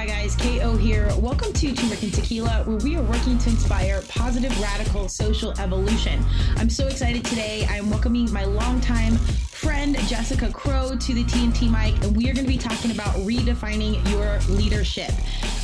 Hi 0.00 0.06
guys, 0.06 0.34
KO 0.34 0.78
here. 0.78 1.12
Welcome 1.18 1.52
to 1.52 1.74
Turmeric 1.74 2.02
and 2.02 2.14
Tequila, 2.14 2.64
where 2.64 2.78
we 2.78 2.96
are 2.96 3.02
working 3.02 3.36
to 3.36 3.50
inspire 3.50 4.00
positive, 4.08 4.58
radical 4.58 5.10
social 5.10 5.52
evolution. 5.60 6.24
I'm 6.56 6.70
so 6.70 6.86
excited 6.86 7.22
today. 7.22 7.66
I'm 7.68 7.90
welcoming 7.90 8.32
my 8.32 8.46
longtime 8.46 9.18
friend 9.60 9.94
Jessica 10.08 10.50
Crow 10.50 10.96
to 10.96 11.14
the 11.14 11.22
TNT 11.24 11.70
mic, 11.70 12.02
and 12.02 12.16
we 12.16 12.30
are 12.30 12.32
going 12.32 12.46
to 12.46 12.50
be 12.50 12.56
talking 12.56 12.92
about 12.92 13.14
redefining 13.16 14.00
your 14.10 14.38
leadership. 14.56 15.10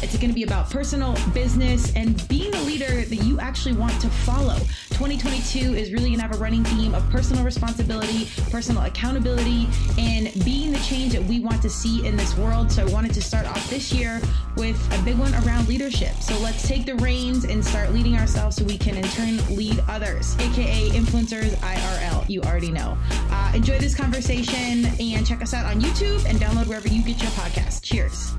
It's 0.03 0.14
going 0.19 0.29
to 0.29 0.34
be 0.34 0.43
about 0.43 0.69
personal, 0.69 1.16
business, 1.32 1.95
and 1.96 2.29
being 2.29 2.51
the 2.51 2.61
leader 2.61 3.06
that 3.06 3.24
you 3.24 3.41
actually 3.41 3.73
want 3.73 3.98
to 4.02 4.09
follow. 4.09 4.59
2022 4.91 5.74
is 5.74 5.93
really 5.93 6.09
going 6.11 6.16
to 6.16 6.23
have 6.23 6.34
a 6.34 6.38
running 6.38 6.62
theme 6.64 6.95
of 6.95 7.09
personal 7.09 7.43
responsibility, 7.43 8.29
personal 8.51 8.82
accountability, 8.82 9.66
and 9.98 10.33
being 10.45 10.73
the 10.73 10.78
change 10.80 11.12
that 11.12 11.24
we 11.24 11.41
want 11.41 11.62
to 11.62 11.70
see 11.70 12.06
in 12.06 12.16
this 12.16 12.37
world. 12.37 12.70
So 12.70 12.87
I 12.87 12.92
wanted 12.92 13.15
to 13.15 13.23
start 13.23 13.47
off 13.47 13.70
this 13.70 13.92
year 13.92 14.20
with 14.56 14.77
a 14.98 15.02
big 15.05 15.19
one 15.19 15.34
around 15.47 15.69
leadership. 15.69 16.15
So 16.16 16.38
let's 16.38 16.66
take 16.69 16.84
the 16.84 16.97
reins 16.97 17.45
and 17.45 17.65
start 17.65 17.92
leading 17.92 18.16
ourselves 18.16 18.56
so 18.56 18.65
we 18.65 18.77
can 18.77 18.97
in 18.97 19.05
turn 19.05 19.37
lead 19.56 19.83
others, 19.88 20.37
aka 20.37 20.91
influencers 20.91 21.55
IRL. 21.56 22.28
You 22.28 22.42
already 22.42 22.70
know. 22.70 22.98
Uh, 23.30 23.52
enjoy 23.55 23.78
this 23.86 23.95
conversation 23.95 24.84
and 24.98 25.24
check 25.24 25.40
us 25.40 25.54
out 25.54 25.64
on 25.64 25.80
YouTube 25.80 26.28
and 26.28 26.40
download 26.40 26.66
wherever 26.66 26.88
you 26.88 27.04
get 27.04 27.22
your 27.22 27.30
podcast. 27.32 27.82
Cheers. 27.82 28.34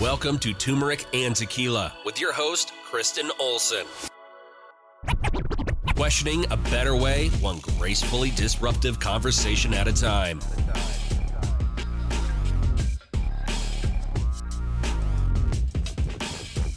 Welcome 0.00 0.38
to 0.38 0.52
Turmeric 0.52 1.04
and 1.12 1.34
Tequila 1.34 1.92
with 2.04 2.20
your 2.20 2.32
host, 2.32 2.72
Kristen 2.84 3.28
Olson. 3.40 3.84
Questioning 5.96 6.44
a 6.52 6.56
better 6.56 6.94
way, 6.94 7.30
one 7.40 7.58
gracefully 7.58 8.30
disruptive 8.36 9.00
conversation 9.00 9.74
at 9.74 9.88
a 9.88 9.92
time. 9.92 10.38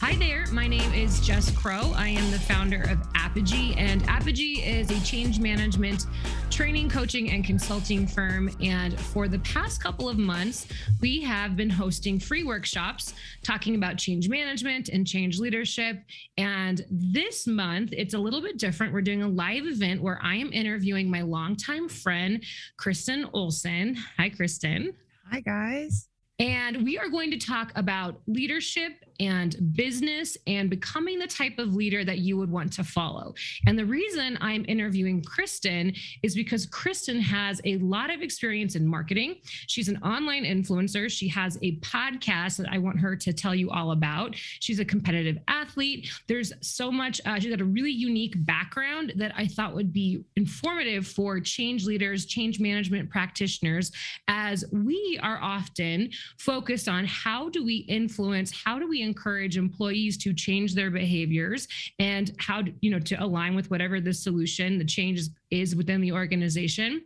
Hi 0.10 0.16
there, 0.16 0.48
my 0.52 0.68
name 0.68 0.92
is 0.96 1.20
Jess 1.20 1.52
Crow. 1.52 1.94
I 1.96 2.08
am 2.10 2.32
the 2.32 2.40
founder 2.40 2.82
of 2.82 2.98
Apogy, 3.14 3.78
and 3.78 4.02
Apogy 4.06 4.66
is 4.66 4.90
a 4.90 5.00
change 5.06 5.40
management 5.40 6.08
training, 6.50 6.90
coaching, 6.90 7.30
and 7.30 7.46
consulting 7.46 8.08
firm. 8.08 8.50
And 8.60 9.00
for 9.00 9.28
the 9.28 9.38
past 9.40 9.84
couple 9.84 10.10
of 10.10 10.18
months, 10.18 10.66
we 11.00 11.22
have 11.22 11.56
been 11.56 11.70
hosting 11.70 12.18
free 12.18 12.44
workshops 12.44 13.14
talking 13.44 13.76
about 13.76 14.00
change 14.00 14.28
management 14.30 14.90
and 14.90 15.06
change 15.06 15.38
leadership. 15.38 16.02
And 16.40 16.84
this 16.90 17.46
month, 17.46 17.94
it's 17.94 18.16
a 18.16 18.20
little 18.20 18.42
bit 18.42 18.58
different. 18.58 18.92
We're 18.92 19.02
doing 19.02 19.22
a 19.22 19.30
live 19.30 19.68
event 19.68 20.02
where 20.02 20.20
I 20.24 20.38
am 20.38 20.52
interviewing 20.52 21.08
my 21.12 21.22
longtime 21.22 21.88
friend, 21.88 22.44
Kristen 22.78 23.30
Olson. 23.34 23.96
Hi, 24.18 24.30
Kristen. 24.30 24.92
Hi, 25.30 25.42
guys. 25.42 26.08
And 26.40 26.86
we 26.86 26.98
are 26.98 27.10
going 27.10 27.32
to 27.32 27.38
talk 27.38 27.74
about 27.76 28.22
leadership 28.26 28.94
and 29.20 29.74
business 29.76 30.38
and 30.48 30.70
becoming 30.70 31.20
the 31.20 31.28
type 31.28 31.60
of 31.60 31.76
leader 31.76 32.04
that 32.06 32.20
you 32.20 32.38
would 32.38 32.50
want 32.50 32.72
to 32.74 32.84
follow. 32.84 33.34
And 33.68 33.78
the 33.78 33.86
reason 33.86 34.38
I'm 34.42 34.66
interviewing 34.68 35.22
Kristen 35.24 35.94
is 36.24 36.36
because 36.36 36.66
Kristen 36.66 37.20
has 37.20 37.62
a 37.66 37.78
lot 37.78 38.10
of 38.10 38.22
experience 38.22 38.76
in 38.76 38.86
marketing. 38.86 39.36
She's 39.44 39.90
an 39.90 39.98
online 40.04 40.46
influencer. 40.46 41.10
She 41.10 41.28
has 41.30 41.58
a 41.62 41.78
podcast 41.78 42.58
that 42.58 42.68
I 42.72 42.78
want 42.78 43.00
her 43.00 43.16
to 43.16 43.34
tell 43.34 43.54
you 43.54 43.70
all 43.70 43.92
about. 43.92 44.36
She's 44.36 44.80
a 44.80 44.86
competitive 44.86 45.38
athlete. 45.48 46.10
There's 46.28 46.54
so 46.62 46.92
much, 46.92 47.20
uh, 47.26 47.40
she's 47.40 47.52
got 47.52 47.62
a 47.62 47.66
really 47.66 47.92
unique 47.92 48.36
background 48.46 49.14
that 49.18 49.34
I 49.36 49.48
thought 49.48 49.76
would 49.76 49.92
be 49.92 50.24
informative 50.36 51.08
for 51.08 51.40
change 51.40 51.86
leaders, 51.86 52.26
change 52.26 52.60
management 52.60 53.10
practitioners, 53.10 53.92
as 54.28 54.66
we 54.72 55.20
are 55.22 55.40
often 55.42 56.10
focused 56.38 56.88
on 56.88 57.06
how 57.06 57.50
do 57.50 57.64
we 57.66 57.78
influence, 57.90 58.52
how 58.52 58.80
do 58.80 58.88
we 58.88 59.02
encourage 59.10 59.58
employees 59.58 60.18
to 60.18 60.34
change 60.34 60.74
their 60.74 60.92
behaviors 60.92 61.68
and 62.00 62.34
how 62.38 62.64
you 62.82 62.90
know 62.92 63.00
to 63.00 63.16
align 63.24 63.56
with 63.56 63.70
whatever 63.70 64.00
the 64.00 64.14
solution 64.14 64.78
the 64.78 64.86
change 64.86 65.22
is, 65.52 65.76
within 65.76 66.02
the 66.02 66.12
organization. 66.12 67.02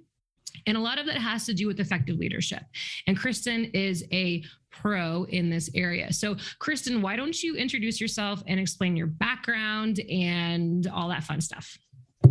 And 0.68 0.78
a 0.78 0.80
lot 0.80 1.00
of 1.00 1.08
that 1.08 1.18
has 1.18 1.46
to 1.48 1.54
do 1.54 1.66
with 1.66 1.80
effective 1.80 2.18
leadership. 2.18 2.64
And 3.08 3.18
kristen 3.18 3.66
is 3.74 4.06
a 4.12 4.44
pro 4.70 5.24
in 5.26 5.50
this 5.50 5.70
area. 5.74 6.14
So 6.14 6.36
kristen 6.60 7.02
why 7.02 7.16
don't 7.16 7.42
you 7.42 7.56
introduce 7.56 8.00
yourself 8.00 8.44
and 8.48 8.60
explain 8.60 8.96
your 8.96 9.08
background 9.08 10.00
and 10.10 10.86
all 10.88 11.10
that 11.10 11.24
fun 11.24 11.42
stuff 11.42 11.78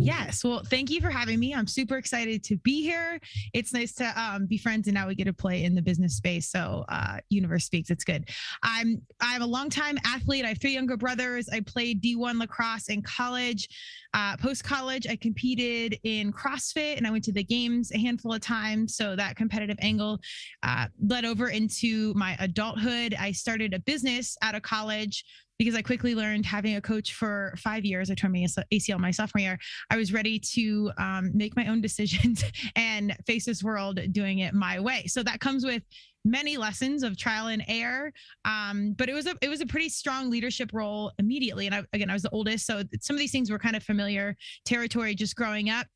Yes. 0.03 0.43
Well, 0.43 0.63
thank 0.65 0.89
you 0.89 0.99
for 0.99 1.09
having 1.09 1.39
me. 1.39 1.53
I'm 1.53 1.65
super 1.65 1.97
excited 1.97 2.43
to 2.43 2.57
be 2.57 2.81
here. 2.81 3.19
It's 3.53 3.73
nice 3.73 3.93
to 3.95 4.21
um, 4.21 4.47
be 4.47 4.57
friends, 4.57 4.87
and 4.87 4.95
now 4.95 5.07
we 5.07 5.15
get 5.15 5.25
to 5.25 5.33
play 5.33 5.63
in 5.63 5.75
the 5.75 5.81
business 5.81 6.17
space. 6.17 6.49
So, 6.49 6.83
uh, 6.89 7.19
universe 7.29 7.63
speaks. 7.63 7.89
It's 7.89 8.03
good. 8.03 8.29
I'm 8.63 9.01
I'm 9.21 9.41
a 9.41 9.45
longtime 9.45 9.97
athlete. 10.05 10.43
I 10.43 10.49
have 10.49 10.59
three 10.59 10.73
younger 10.73 10.97
brothers. 10.97 11.47
I 11.47 11.61
played 11.61 12.03
D1 12.03 12.37
lacrosse 12.37 12.89
in 12.89 13.01
college. 13.01 13.69
Uh, 14.13 14.35
Post 14.37 14.63
college, 14.63 15.07
I 15.07 15.15
competed 15.15 15.97
in 16.03 16.33
CrossFit, 16.33 16.97
and 16.97 17.07
I 17.07 17.11
went 17.11 17.23
to 17.23 17.31
the 17.31 17.43
games 17.43 17.91
a 17.93 17.97
handful 17.97 18.33
of 18.33 18.41
times. 18.41 18.95
So 18.95 19.15
that 19.15 19.37
competitive 19.37 19.77
angle 19.79 20.19
uh, 20.63 20.87
led 21.01 21.23
over 21.23 21.47
into 21.47 22.13
my 22.13 22.35
adulthood. 22.39 23.15
I 23.17 23.31
started 23.31 23.73
a 23.73 23.79
business 23.79 24.37
out 24.41 24.53
of 24.53 24.61
college 24.63 25.23
because 25.63 25.77
I 25.77 25.81
quickly 25.81 26.13
learned 26.13 26.45
having 26.45 26.75
a 26.75 26.81
coach 26.81 27.13
for 27.13 27.53
five 27.57 27.85
years, 27.85 28.11
I 28.11 28.15
tore 28.15 28.29
my 28.29 28.45
ACL 28.73 28.99
my 28.99 29.11
sophomore 29.11 29.41
year. 29.41 29.59
I 29.89 29.95
was 29.95 30.11
ready 30.11 30.37
to 30.39 30.91
um, 30.97 31.31
make 31.33 31.55
my 31.55 31.67
own 31.67 31.79
decisions 31.87 32.43
and 32.75 33.15
face 33.25 33.45
this 33.45 33.63
world 33.63 33.99
doing 34.11 34.39
it 34.39 34.53
my 34.53 34.79
way. 34.79 35.05
So 35.07 35.23
that 35.23 35.39
comes 35.39 35.65
with 35.65 35.83
many 36.25 36.57
lessons 36.57 37.03
of 37.03 37.17
trial 37.17 37.47
and 37.47 37.63
error. 37.69 38.11
Um, 38.43 38.93
but 38.97 39.07
it 39.07 39.13
was 39.13 39.25
a 39.25 39.35
it 39.41 39.47
was 39.47 39.61
a 39.61 39.65
pretty 39.65 39.89
strong 39.89 40.29
leadership 40.29 40.71
role 40.73 41.11
immediately. 41.17 41.65
And 41.65 41.75
I, 41.75 41.83
again, 41.93 42.09
I 42.09 42.13
was 42.13 42.23
the 42.23 42.29
oldest, 42.31 42.65
so 42.65 42.83
some 42.99 43.15
of 43.15 43.19
these 43.19 43.31
things 43.31 43.49
were 43.49 43.59
kind 43.59 43.77
of 43.77 43.83
familiar 43.83 44.35
territory 44.65 45.15
just 45.15 45.35
growing 45.35 45.69
up. 45.69 45.87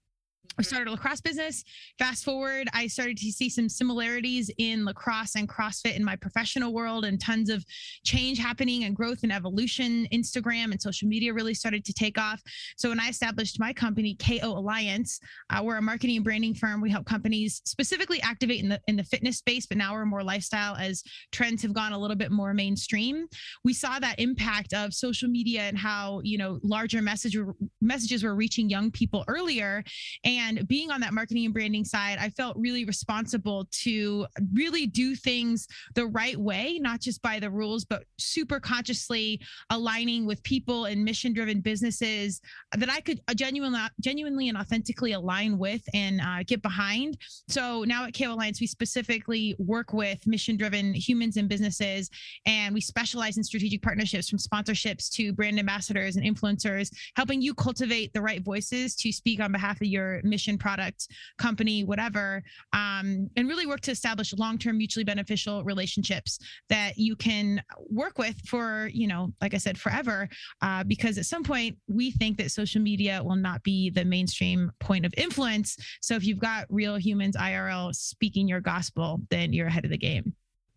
I 0.59 0.63
started 0.63 0.88
a 0.88 0.91
lacrosse 0.91 1.22
business. 1.22 1.63
Fast 2.00 2.24
forward, 2.24 2.68
I 2.74 2.88
started 2.88 3.18
to 3.18 3.31
see 3.31 3.47
some 3.47 3.69
similarities 3.69 4.50
in 4.58 4.85
lacrosse 4.85 5.35
and 5.35 5.47
CrossFit 5.47 5.96
in 5.96 6.03
my 6.03 6.16
professional 6.16 6.74
world 6.74 7.06
and 7.06 7.22
tons 7.22 7.50
of 7.50 7.63
change 8.03 8.40
happening 8.40 8.85
and 8.85 8.96
growth 8.96 9.19
and 9.22 9.31
evolution. 9.31 10.08
Instagram 10.12 10.72
and 10.72 10.81
social 10.81 11.08
media 11.08 11.31
really 11.31 11.53
started 11.53 11.85
to 11.85 11.94
take 11.94 12.18
off. 12.18 12.41
So 12.75 12.90
when 12.90 13.00
I 13.00 13.09
established 13.09 13.59
my 13.59 13.72
company, 13.72 14.16
KO 14.16 14.47
Alliance, 14.58 15.19
uh, 15.52 15.62
we're 15.63 15.78
a 15.78 15.81
marketing 15.81 16.16
and 16.16 16.25
branding 16.25 16.56
firm. 16.56 16.81
We 16.81 16.90
help 16.90 17.06
companies 17.06 17.62
specifically 17.66 18.19
activate 18.22 18.64
in 18.64 18.69
the 18.69 18.81
in 18.88 18.96
the 18.96 19.03
fitness 19.03 19.38
space, 19.38 19.68
but 19.68 19.78
now 19.78 19.94
we're 19.94 20.06
more 20.06 20.24
lifestyle 20.24 20.75
as 20.75 21.03
trends 21.31 21.62
have 21.62 21.74
gone 21.74 21.94
a 21.94 22.00
little 22.00 22.16
bit 22.16 22.31
more 22.31 22.53
mainstream. 22.56 23.28
We 23.64 23.74
saw 23.74 24.00
that 24.00 24.19
impact 24.19 24.74
of 24.74 24.94
social 24.94 25.29
media 25.29 25.62
and 25.62 25.78
how, 25.78 26.22
you 26.24 26.40
know, 26.40 26.59
larger 26.64 27.02
message 27.02 27.38
messages 27.79 28.24
were 28.24 28.35
reaching 28.35 28.69
young 28.69 28.90
people 28.90 29.24
earlier. 29.28 29.84
And 30.24 30.37
and 30.38 30.68
being 30.68 30.92
on 30.92 31.02
that 31.02 31.14
marketing 31.14 31.46
and 31.46 31.53
branding 31.53 31.86
side, 31.86 32.18
I 32.20 32.30
felt 32.30 32.58
really 32.58 32.86
responsible 32.86 33.68
to 33.84 34.25
really 34.53 34.86
do 34.86 35.16
things 35.16 35.68
the 35.96 36.08
right 36.08 36.38
way, 36.38 36.80
not 36.80 37.02
just 37.02 37.22
by 37.22 37.40
the 37.40 37.50
rules, 37.50 37.86
but 37.86 38.03
super 38.18 38.59
consciously 38.59 39.42
aligning 39.70 40.26
with 40.26 40.42
people 40.44 40.86
and 40.86 41.03
mission 41.03 41.34
driven 41.34 41.62
businesses 41.62 42.42
that 42.78 42.90
I 42.90 43.02
could 43.02 43.22
genuinely, 43.36 43.80
genuinely 44.00 44.50
and 44.50 44.58
authentically 44.58 45.14
align 45.14 45.58
with 45.58 45.81
and 45.94 46.22
uh, 46.22 46.44
get 46.46 46.62
behind. 46.62 47.18
So 47.47 47.84
now 47.84 48.06
at 48.06 48.18
KO 48.18 48.34
Alliance, 48.34 48.62
we 48.62 48.68
specifically 48.68 49.56
work 49.58 49.94
with 49.94 50.26
mission 50.28 50.58
driven 50.58 50.94
humans 50.94 51.38
and 51.38 51.50
businesses, 51.50 52.09
and 52.46 52.74
we 52.74 52.81
specialize 52.81 53.38
in 53.38 53.44
strategic 53.44 53.81
partnerships 53.81 54.30
from 54.30 54.40
sponsorships 54.40 55.09
to 55.12 55.34
brand 55.34 55.59
ambassadors 55.59 56.16
and 56.16 56.26
influencers, 56.26 56.92
helping 57.16 57.42
you 57.42 57.53
cultivate 57.53 58.14
the 58.14 58.22
right 58.22 58.44
voices 58.44 58.96
to 58.96 59.12
speak 59.12 59.40
on 59.40 59.52
behalf 59.52 59.81
of 59.81 59.88
your 59.88 60.22
mission, 60.30 60.58
product, 60.58 61.08
company, 61.38 61.84
whatever, 61.84 62.44
um, 62.74 63.30
and 63.36 63.48
really 63.48 63.66
work 63.66 63.82
to 63.82 63.92
establish 63.92 64.34
long-term 64.34 64.78
mutually 64.78 65.04
beneficial 65.04 65.64
relationships 65.64 66.40
that 66.70 66.98
you 66.98 67.16
can 67.16 67.62
work 67.90 68.18
with 68.18 68.40
for, 68.46 68.90
you 68.94 69.08
know, 69.08 69.34
like 69.41 69.53
I 69.53 69.58
said, 69.58 69.78
forever. 69.78 70.29
Uh, 70.62 70.84
because 70.84 71.18
at 71.18 71.26
some 71.26 71.44
point 71.44 71.78
we 71.88 72.12
think 72.12 72.38
that 72.38 72.52
social 72.52 72.82
media 72.82 73.22
will 73.24 73.35
not 73.35 73.64
be 73.64 73.90
the 73.90 74.06
mainstream 74.06 74.72
point 74.79 75.06
of 75.06 75.14
influence. 75.18 75.78
So 76.02 76.16
if 76.16 76.24
you've 76.24 76.40
got 76.40 76.66
real 76.70 76.97
humans 76.97 77.35
IRL 77.35 77.94
speaking 77.96 78.47
your 78.47 78.62
gospel, 78.62 79.22
then 79.30 79.53
you're 79.53 79.68
ahead 79.68 79.85
of 79.85 79.91
the 79.91 79.97
game. 79.97 80.34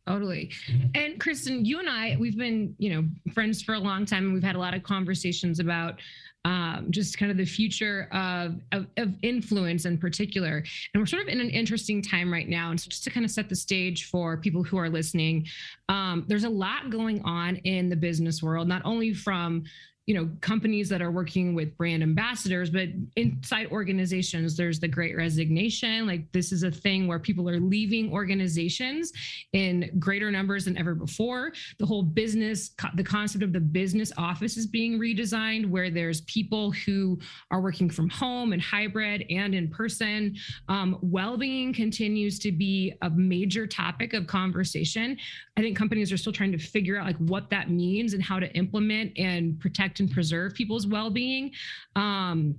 Totally. 0.06 0.50
And 0.94 1.20
Kristen, 1.20 1.64
you 1.64 1.78
and 1.78 1.88
I, 1.88 2.16
we've 2.18 2.36
been, 2.36 2.74
you 2.78 2.90
know, 2.90 3.08
friends 3.32 3.62
for 3.62 3.74
a 3.74 3.78
long 3.78 4.04
time 4.04 4.24
and 4.24 4.34
we've 4.34 4.42
had 4.42 4.56
a 4.56 4.58
lot 4.58 4.74
of 4.74 4.82
conversations 4.82 5.60
about 5.60 6.00
um, 6.44 6.86
just 6.90 7.18
kind 7.18 7.30
of 7.30 7.36
the 7.36 7.44
future 7.44 8.08
of, 8.12 8.60
of, 8.72 8.86
of 8.96 9.14
influence 9.22 9.84
in 9.84 9.98
particular. 9.98 10.64
And 10.94 11.00
we're 11.00 11.06
sort 11.06 11.22
of 11.22 11.28
in 11.28 11.40
an 11.40 11.50
interesting 11.50 12.00
time 12.00 12.32
right 12.32 12.48
now. 12.48 12.70
And 12.70 12.80
so 12.80 12.88
just 12.88 13.04
to 13.04 13.10
kind 13.10 13.26
of 13.26 13.30
set 13.30 13.48
the 13.48 13.56
stage 13.56 14.06
for 14.06 14.36
people 14.36 14.62
who 14.62 14.78
are 14.78 14.88
listening, 14.88 15.46
um, 15.88 16.24
there's 16.28 16.44
a 16.44 16.48
lot 16.50 16.90
going 16.90 17.22
on 17.24 17.56
in 17.56 17.88
the 17.90 17.96
business 17.96 18.42
world, 18.42 18.68
not 18.68 18.82
only 18.84 19.12
from 19.12 19.64
you 20.06 20.14
know 20.14 20.28
companies 20.40 20.88
that 20.88 21.02
are 21.02 21.10
working 21.10 21.54
with 21.54 21.76
brand 21.76 22.02
ambassadors 22.02 22.70
but 22.70 22.88
inside 23.16 23.66
organizations 23.70 24.56
there's 24.56 24.80
the 24.80 24.88
great 24.88 25.16
resignation. 25.16 26.06
Like 26.06 26.30
this 26.32 26.52
is 26.52 26.62
a 26.62 26.70
thing 26.70 27.06
where 27.06 27.18
people 27.18 27.48
are 27.48 27.60
leaving 27.60 28.12
organizations 28.12 29.12
in 29.52 29.90
greater 29.98 30.30
numbers 30.30 30.64
than 30.64 30.76
ever 30.78 30.94
before. 30.94 31.52
The 31.78 31.86
whole 31.86 32.02
business 32.02 32.70
the 32.94 33.04
concept 33.04 33.44
of 33.44 33.52
the 33.52 33.60
business 33.60 34.12
office 34.16 34.56
is 34.56 34.66
being 34.66 34.98
redesigned 34.98 35.66
where 35.66 35.90
there's 35.90 36.22
people 36.22 36.72
who 36.72 37.18
are 37.50 37.60
working 37.60 37.90
from 37.90 38.08
home 38.08 38.52
and 38.52 38.62
hybrid 38.62 39.24
and 39.30 39.54
in 39.54 39.68
person. 39.68 40.36
Um, 40.68 40.98
well-being 41.02 41.72
continues 41.72 42.38
to 42.40 42.52
be 42.52 42.94
a 43.02 43.10
major 43.10 43.66
topic 43.66 44.14
of 44.14 44.26
conversation. 44.26 45.16
I 45.56 45.60
think 45.60 45.76
companies 45.76 46.12
are 46.12 46.16
still 46.16 46.32
trying 46.32 46.52
to 46.52 46.58
figure 46.58 46.98
out 46.98 47.06
like 47.06 47.18
what 47.18 47.50
that 47.50 47.70
means 47.70 48.14
and 48.14 48.22
how 48.22 48.38
to 48.38 48.50
implement 48.54 49.12
and 49.18 49.58
protect 49.58 49.89
and 49.98 50.10
preserve 50.10 50.54
people's 50.54 50.86
well-being 50.86 51.50
um, 51.96 52.54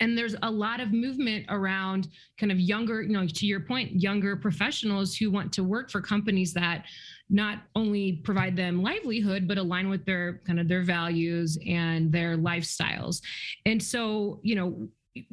and 0.00 0.18
there's 0.18 0.34
a 0.42 0.50
lot 0.50 0.80
of 0.80 0.92
movement 0.92 1.46
around 1.48 2.08
kind 2.38 2.50
of 2.50 2.58
younger 2.58 3.02
you 3.02 3.12
know 3.12 3.26
to 3.26 3.46
your 3.46 3.60
point 3.60 3.92
younger 4.00 4.34
professionals 4.36 5.16
who 5.16 5.30
want 5.30 5.52
to 5.52 5.62
work 5.62 5.90
for 5.90 6.00
companies 6.00 6.52
that 6.52 6.84
not 7.30 7.58
only 7.74 8.20
provide 8.24 8.56
them 8.56 8.82
livelihood 8.82 9.46
but 9.46 9.58
align 9.58 9.88
with 9.88 10.04
their 10.04 10.40
kind 10.46 10.58
of 10.58 10.66
their 10.68 10.82
values 10.82 11.58
and 11.66 12.10
their 12.10 12.36
lifestyles 12.36 13.20
and 13.64 13.82
so 13.82 14.40
you 14.42 14.54
know 14.54 14.88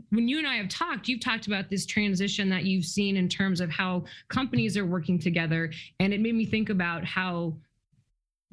when 0.09 0.27
you 0.27 0.37
and 0.37 0.47
I 0.47 0.55
have 0.55 0.69
talked, 0.69 1.07
you've 1.07 1.19
talked 1.19 1.47
about 1.47 1.69
this 1.69 1.85
transition 1.85 2.49
that 2.49 2.63
you've 2.63 2.85
seen 2.85 3.17
in 3.17 3.27
terms 3.27 3.59
of 3.59 3.69
how 3.69 4.05
companies 4.29 4.77
are 4.77 4.85
working 4.85 5.19
together. 5.19 5.71
And 5.99 6.13
it 6.13 6.21
made 6.21 6.35
me 6.35 6.45
think 6.45 6.69
about 6.69 7.03
how 7.03 7.57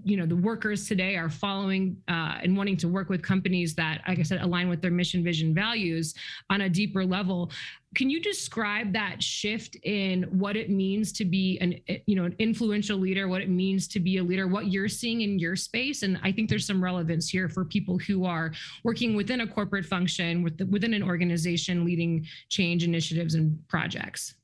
you 0.05 0.17
know 0.17 0.27
the 0.27 0.37
workers 0.37 0.87
today 0.87 1.17
are 1.17 1.29
following 1.29 1.97
uh, 2.09 2.39
and 2.43 2.57
wanting 2.57 2.77
to 2.77 2.89
work 2.89 3.09
with 3.09 3.23
companies 3.23 3.75
that 3.75 4.03
like 4.09 4.19
i 4.19 4.23
said 4.23 4.41
align 4.41 4.69
with 4.69 4.81
their 4.81 4.91
mission 4.91 5.23
vision 5.23 5.55
values 5.55 6.15
on 6.49 6.63
a 6.63 6.69
deeper 6.69 7.05
level. 7.05 7.51
Can 7.97 8.09
you 8.09 8.21
describe 8.21 8.93
that 8.93 9.21
shift 9.21 9.77
in 9.83 10.23
what 10.25 10.57
it 10.57 10.71
means 10.71 11.11
to 11.13 11.25
be 11.25 11.59
an 11.59 11.81
you 12.07 12.15
know 12.15 12.25
an 12.25 12.37
influential 12.39 12.99
leader 12.99 13.27
what 13.29 13.43
it 13.43 13.49
means 13.49 13.89
to 13.89 14.01
be 14.01 14.19
a 14.19 14.23
leader 14.23 14.47
what 14.47 14.69
you're 14.69 14.89
seeing 14.89 15.23
in 15.23 15.39
your 15.39 15.57
space? 15.57 16.03
And 16.03 16.19
i 16.23 16.31
think 16.31 16.49
there's 16.49 16.67
some 16.67 16.83
relevance 16.83 17.29
here 17.29 17.49
for 17.49 17.65
people 17.65 17.99
who 17.99 18.25
are 18.25 18.53
working 18.85 19.17
within 19.17 19.41
a 19.41 19.47
corporate 19.47 19.87
function 19.87 20.43
within 20.43 20.95
an 20.95 21.03
organization 21.03 21.85
leading 21.85 22.27
change 22.49 22.85
initiatives 22.85 23.35
and 23.35 23.59
projects 23.69 24.35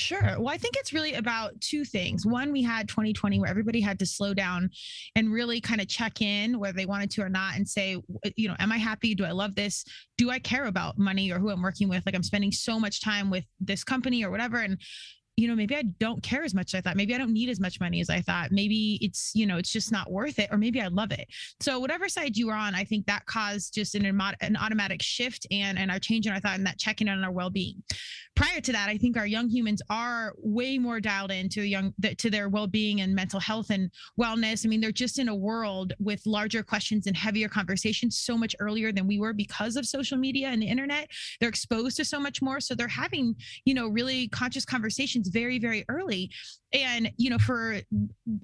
Sure. 0.00 0.36
Well, 0.38 0.48
I 0.48 0.56
think 0.56 0.76
it's 0.76 0.94
really 0.94 1.12
about 1.12 1.60
two 1.60 1.84
things. 1.84 2.24
One, 2.24 2.52
we 2.52 2.62
had 2.62 2.88
2020 2.88 3.38
where 3.38 3.50
everybody 3.50 3.82
had 3.82 3.98
to 3.98 4.06
slow 4.06 4.32
down 4.32 4.70
and 5.14 5.30
really 5.30 5.60
kind 5.60 5.78
of 5.78 5.88
check 5.88 6.22
in 6.22 6.58
whether 6.58 6.72
they 6.72 6.86
wanted 6.86 7.10
to 7.12 7.22
or 7.22 7.28
not 7.28 7.56
and 7.56 7.68
say, 7.68 7.98
you 8.34 8.48
know, 8.48 8.56
am 8.58 8.72
I 8.72 8.78
happy? 8.78 9.14
Do 9.14 9.24
I 9.26 9.32
love 9.32 9.54
this? 9.54 9.84
Do 10.16 10.30
I 10.30 10.38
care 10.38 10.64
about 10.64 10.98
money 10.98 11.30
or 11.30 11.38
who 11.38 11.50
I'm 11.50 11.60
working 11.60 11.88
with? 11.90 12.04
Like 12.06 12.14
I'm 12.14 12.22
spending 12.22 12.50
so 12.50 12.80
much 12.80 13.02
time 13.02 13.28
with 13.28 13.44
this 13.60 13.84
company 13.84 14.24
or 14.24 14.30
whatever. 14.30 14.56
And 14.56 14.78
you 15.36 15.48
know, 15.48 15.54
maybe 15.54 15.74
I 15.74 15.82
don't 15.98 16.22
care 16.22 16.42
as 16.42 16.54
much 16.54 16.74
as 16.74 16.78
I 16.78 16.80
thought. 16.82 16.96
Maybe 16.96 17.14
I 17.14 17.18
don't 17.18 17.32
need 17.32 17.48
as 17.48 17.60
much 17.60 17.80
money 17.80 18.00
as 18.00 18.10
I 18.10 18.20
thought. 18.20 18.52
Maybe 18.52 18.98
it's, 19.00 19.32
you 19.34 19.46
know, 19.46 19.56
it's 19.56 19.72
just 19.72 19.90
not 19.90 20.10
worth 20.10 20.38
it, 20.38 20.48
or 20.50 20.58
maybe 20.58 20.80
I 20.80 20.88
love 20.88 21.12
it. 21.12 21.26
So 21.60 21.78
whatever 21.80 22.08
side 22.08 22.36
you 22.36 22.50
are 22.50 22.56
on, 22.56 22.74
I 22.74 22.84
think 22.84 23.06
that 23.06 23.24
caused 23.26 23.74
just 23.74 23.94
an, 23.94 24.04
an 24.40 24.56
automatic 24.56 25.02
shift 25.02 25.46
and 25.50 25.78
and 25.78 25.90
our 25.90 25.98
change 25.98 26.26
in 26.26 26.32
our 26.32 26.40
thought 26.40 26.58
and 26.58 26.66
that 26.66 26.78
checking 26.78 27.08
in 27.08 27.16
on 27.16 27.24
our 27.24 27.32
well-being. 27.32 27.82
Prior 28.36 28.60
to 28.60 28.72
that, 28.72 28.88
I 28.88 28.96
think 28.96 29.16
our 29.16 29.26
young 29.26 29.48
humans 29.48 29.82
are 29.90 30.34
way 30.38 30.78
more 30.78 31.00
dialed 31.00 31.32
into 31.32 31.62
young 31.62 31.92
to 32.16 32.30
their 32.30 32.48
well-being 32.48 33.00
and 33.00 33.14
mental 33.14 33.40
health 33.40 33.70
and 33.70 33.90
wellness. 34.18 34.64
I 34.64 34.68
mean, 34.68 34.80
they're 34.80 34.92
just 34.92 35.18
in 35.18 35.28
a 35.28 35.34
world 35.34 35.92
with 35.98 36.24
larger 36.26 36.62
questions 36.62 37.06
and 37.06 37.16
heavier 37.16 37.48
conversations 37.48 38.18
so 38.18 38.38
much 38.38 38.54
earlier 38.60 38.92
than 38.92 39.06
we 39.06 39.18
were 39.18 39.32
because 39.32 39.76
of 39.76 39.84
social 39.84 40.16
media 40.16 40.48
and 40.48 40.62
the 40.62 40.68
internet. 40.68 41.10
They're 41.38 41.48
exposed 41.48 41.96
to 41.96 42.04
so 42.04 42.20
much 42.20 42.40
more, 42.40 42.60
so 42.60 42.74
they're 42.74 42.88
having, 42.88 43.34
you 43.64 43.74
know, 43.74 43.88
really 43.88 44.28
conscious 44.28 44.64
conversations 44.64 45.19
very 45.28 45.58
very 45.58 45.84
early. 45.88 46.30
And 46.72 47.10
you 47.16 47.30
know 47.30 47.38
for 47.38 47.80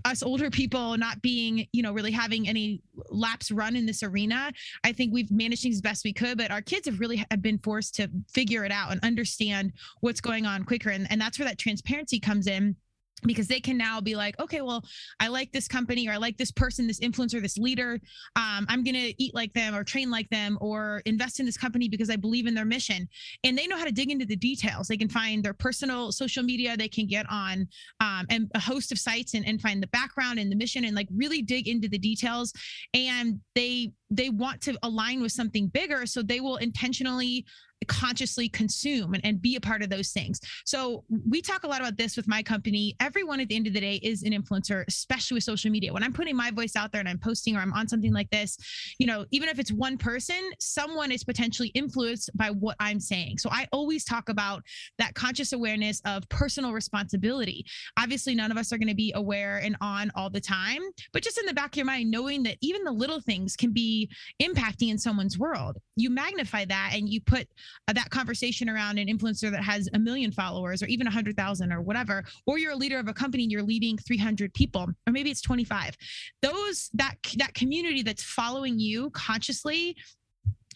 us 0.05 0.23
older 0.23 0.51
people 0.51 0.97
not 0.97 1.23
being 1.23 1.67
you 1.73 1.83
know 1.83 1.93
really 1.93 2.11
having 2.11 2.49
any 2.49 2.83
laps 3.09 3.53
run 3.53 3.77
in 3.77 3.87
this 3.87 4.03
arena 4.03 4.53
i 4.83 4.91
think 4.91 5.13
we've 5.13 5.31
managed 5.31 5.63
things 5.63 5.77
as 5.77 5.81
best 5.81 6.03
we 6.05 6.13
could 6.13 6.37
but 6.37 6.51
our 6.51 6.61
kids 6.61 6.87
have 6.87 6.99
really 6.99 7.25
have 7.31 7.41
been 7.41 7.59
forced 7.59 7.95
to 7.95 8.11
figure 8.33 8.65
it 8.65 8.73
out 8.73 8.91
and 8.91 9.01
understand 9.05 9.73
what's 10.01 10.21
going 10.21 10.47
on 10.47 10.65
quicker. 10.65 10.91
And, 10.91 11.07
and 11.11 11.21
that's 11.21 11.39
where 11.39 11.49
that 11.49 11.59
transparency 11.59 12.21
comes 12.21 12.47
in 12.47 12.77
because 13.23 13.49
they 13.49 13.61
can 13.61 13.79
now 13.79 14.01
be 14.01 14.15
like 14.15 14.39
okay 14.39 14.61
well 14.61 14.85
i 15.21 15.29
like 15.29 15.51
this 15.53 15.67
company 15.67 16.07
or 16.07 16.13
i 16.13 16.17
like 16.17 16.37
this 16.37 16.51
person 16.51 16.87
this 16.87 17.01
influencer 17.01 17.41
this 17.41 17.57
leader. 17.57 17.99
Um, 18.37 18.67
i'm 18.69 18.85
going 18.85 18.95
to 18.95 19.23
eat 19.23 19.35
like 19.35 19.53
them 19.55 19.75
or 19.75 19.85
train 19.85 20.11
like 20.11 20.29
them 20.31 20.59
or 20.61 21.03
invest 21.07 21.41
in 21.41 21.47
this 21.47 21.57
company 21.57 21.89
because 21.89 22.11
i 22.11 22.17
believe 22.17 22.47
in 22.47 22.55
their 22.55 22.65
mission. 22.65 23.09
And 23.45 23.57
they 23.57 23.67
know 23.67 23.77
how 23.77 23.85
to 23.85 23.93
dig 23.93 24.11
into 24.11 24.27
the 24.27 24.37
details. 24.37 24.89
They 24.89 24.97
can 24.97 25.09
find 25.09 25.45
their 25.45 25.55
personal 25.55 26.13
social 26.13 26.43
media. 26.43 26.77
They 26.77 26.89
can 26.89 27.07
get 27.07 27.27
on 27.31 27.69
um, 28.01 28.27
and 28.31 28.51
a 28.55 28.61
host 28.61 28.93
of 28.93 28.99
sites 28.99 29.35
and, 29.35 29.47
and 29.47 29.61
find 29.61 29.83
the 29.83 29.89
background 29.89 30.39
and 30.39 30.51
the 30.51 30.57
mission 30.57 30.85
and 30.85 30.97
like 30.97 31.09
really 31.15 31.43
dig 31.43 31.69
into 31.69 31.89
the 31.89 31.99
details. 31.99 32.53
And 32.95 33.41
they 33.55 33.93
they 34.11 34.31
want 34.31 34.61
to 34.63 34.77
align 34.83 35.21
with 35.21 35.33
something 35.33 35.69
bigger 35.69 36.07
so 36.07 36.23
they 36.23 36.41
will 36.41 36.57
intentionally 36.57 37.45
consciously 37.89 38.49
consume 38.49 39.15
and, 39.15 39.25
and 39.25 39.43
be 39.43 39.57
a 39.57 39.61
part 39.61 39.83
of 39.83 39.91
those 39.91 40.11
things. 40.11 40.41
So 40.65 41.05
we 41.29 41.43
talk 41.43 41.65
a 41.65 41.69
lot 41.69 41.81
about 41.81 41.97
this 41.97 42.17
with 42.17 42.27
my 42.27 42.43
company. 42.43 42.97
Everyone 43.01 43.41
at 43.41 43.49
the 43.49 43.57
end 43.57 43.67
of 43.67 43.75
the 43.75 43.81
day 43.81 43.97
is 44.03 44.23
an 44.23 44.33
influencer, 44.33 44.85
especially 44.89 45.37
with 45.37 45.45
social 45.45 45.71
media. 45.71 45.93
When 45.93 46.03
I'm 46.03 46.13
putting 46.13 46.37
my 46.37 46.51
voice 46.51 46.77
out 46.77 46.93
there 46.93 47.01
and 47.01 47.09
I'm 47.09 47.19
posting 47.19 47.57
or 47.57 47.61
I'm 47.61 47.73
on 47.73 47.89
something 47.89 48.13
like 48.13 48.31
this, 48.31 48.57
you 48.99 49.07
know, 49.07 49.25
even 49.31 49.49
if 49.49 49.59
it's 49.59 49.73
one 49.73 49.99
person, 49.99 50.41
someone 50.59 51.13
is 51.13 51.25
potentially 51.25 51.69
influenced 51.69 52.31
by 52.37 52.51
what 52.51 52.77
I'm 52.81 53.01
saying. 53.01 53.39
So 53.39 53.51
I 53.53 53.67
always 53.73 54.05
talk 54.05 54.29
about 54.29 54.63
that 54.99 55.15
conscious 55.15 55.53
awareness 55.53 56.01
of 56.05 56.29
personal 56.29 56.73
responsibility. 56.73 57.65
Obviously, 57.99 58.35
none 58.35 58.51
of 58.51 58.57
us 58.57 58.73
are 58.73 58.79
going 58.79 58.89
to 58.89 58.95
be 58.95 59.13
aware 59.15 59.59
and 59.59 59.77
on 59.81 60.11
all 60.15 60.31
the 60.31 60.41
time, 60.41 60.81
but 61.13 61.23
just 61.23 61.39
in 61.39 61.47
the 61.47 61.55
back 61.55 61.73
of 61.73 61.77
your 61.77 61.87
mind, 61.87 62.11
knowing 62.11 62.43
that 62.45 62.57
even 62.61 62.85
the 62.85 62.93
little 62.93 63.21
things 63.21 63.57
can 63.57 63.73
be 63.73 64.11
impacting 64.43 64.91
in 64.91 64.99
someone's 64.99 65.39
world. 65.39 65.77
You 65.97 66.11
magnify 66.11 66.65
that 66.67 66.91
and 66.95 67.09
you 67.09 67.21
put 67.21 67.49
uh, 67.89 67.93
that 67.93 68.11
conversation 68.11 68.69
around 68.69 68.99
an 68.99 69.09
influencer 69.09 69.51
that 69.51 69.63
has 69.63 69.89
a 69.95 69.99
million 69.99 70.33
followers 70.33 70.83
or 70.83 70.87
even 70.87 71.07
a 71.07 71.11
hundred 71.11 71.37
thousand 71.37 71.73
or 71.73 71.81
whatever, 71.81 72.25
or 72.47 72.59
you're 72.59 72.73
a 72.73 72.77
leader 72.77 72.99
of 72.99 73.09
a 73.09 73.15
company 73.15 73.45
and 73.45 73.53
you're 73.53 73.63
leading 73.63 73.97
300 73.99 74.53
people, 74.55 74.87
or 75.07 75.13
maybe 75.13 75.31
it's 75.31 75.41
25. 75.41 75.97
Those 76.43 76.91
that 76.95 77.17
that 77.37 77.55
community 77.55 78.03
that's 78.03 78.23
following 78.23 78.79
you 78.79 79.11
consciously 79.11 79.97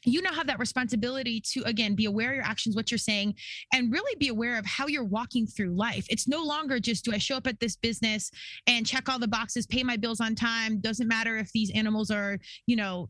you 0.05 0.23
now 0.23 0.33
have 0.33 0.47
that 0.47 0.59
responsibility 0.59 1.41
to 1.41 1.63
again 1.65 1.95
be 1.95 2.07
aware 2.07 2.31
of 2.31 2.37
your 2.37 2.45
actions 2.45 2.75
what 2.75 2.91
you're 2.91 2.99
saying 2.99 3.35
and 3.73 3.93
really 3.93 4.15
be 4.17 4.29
aware 4.29 4.59
of 4.59 4.65
how 4.65 4.87
you're 4.87 5.05
walking 5.05 5.47
through 5.47 5.75
life 5.75 6.07
it's 6.09 6.29
no 6.29 6.43
longer 6.43 6.81
just 6.81 7.05
do 7.05 7.13
i 7.13 7.19
show 7.19 7.37
up 7.37 7.47
at 7.47 7.61
this 7.61 7.77
business 7.77 8.31
and 8.67 8.87
check 8.87 9.09
all 9.09 9.19
the 9.19 9.29
boxes 9.29 9.67
pay 9.67 9.83
my 9.83 9.97
bills 9.97 10.21
on 10.21 10.35
time 10.35 10.81
doesn't 10.81 11.09
matter 11.09 11.37
if 11.37 11.51
these 11.53 11.71
animals 11.75 12.11
are 12.11 12.39
you 12.67 12.77
know 12.77 13.09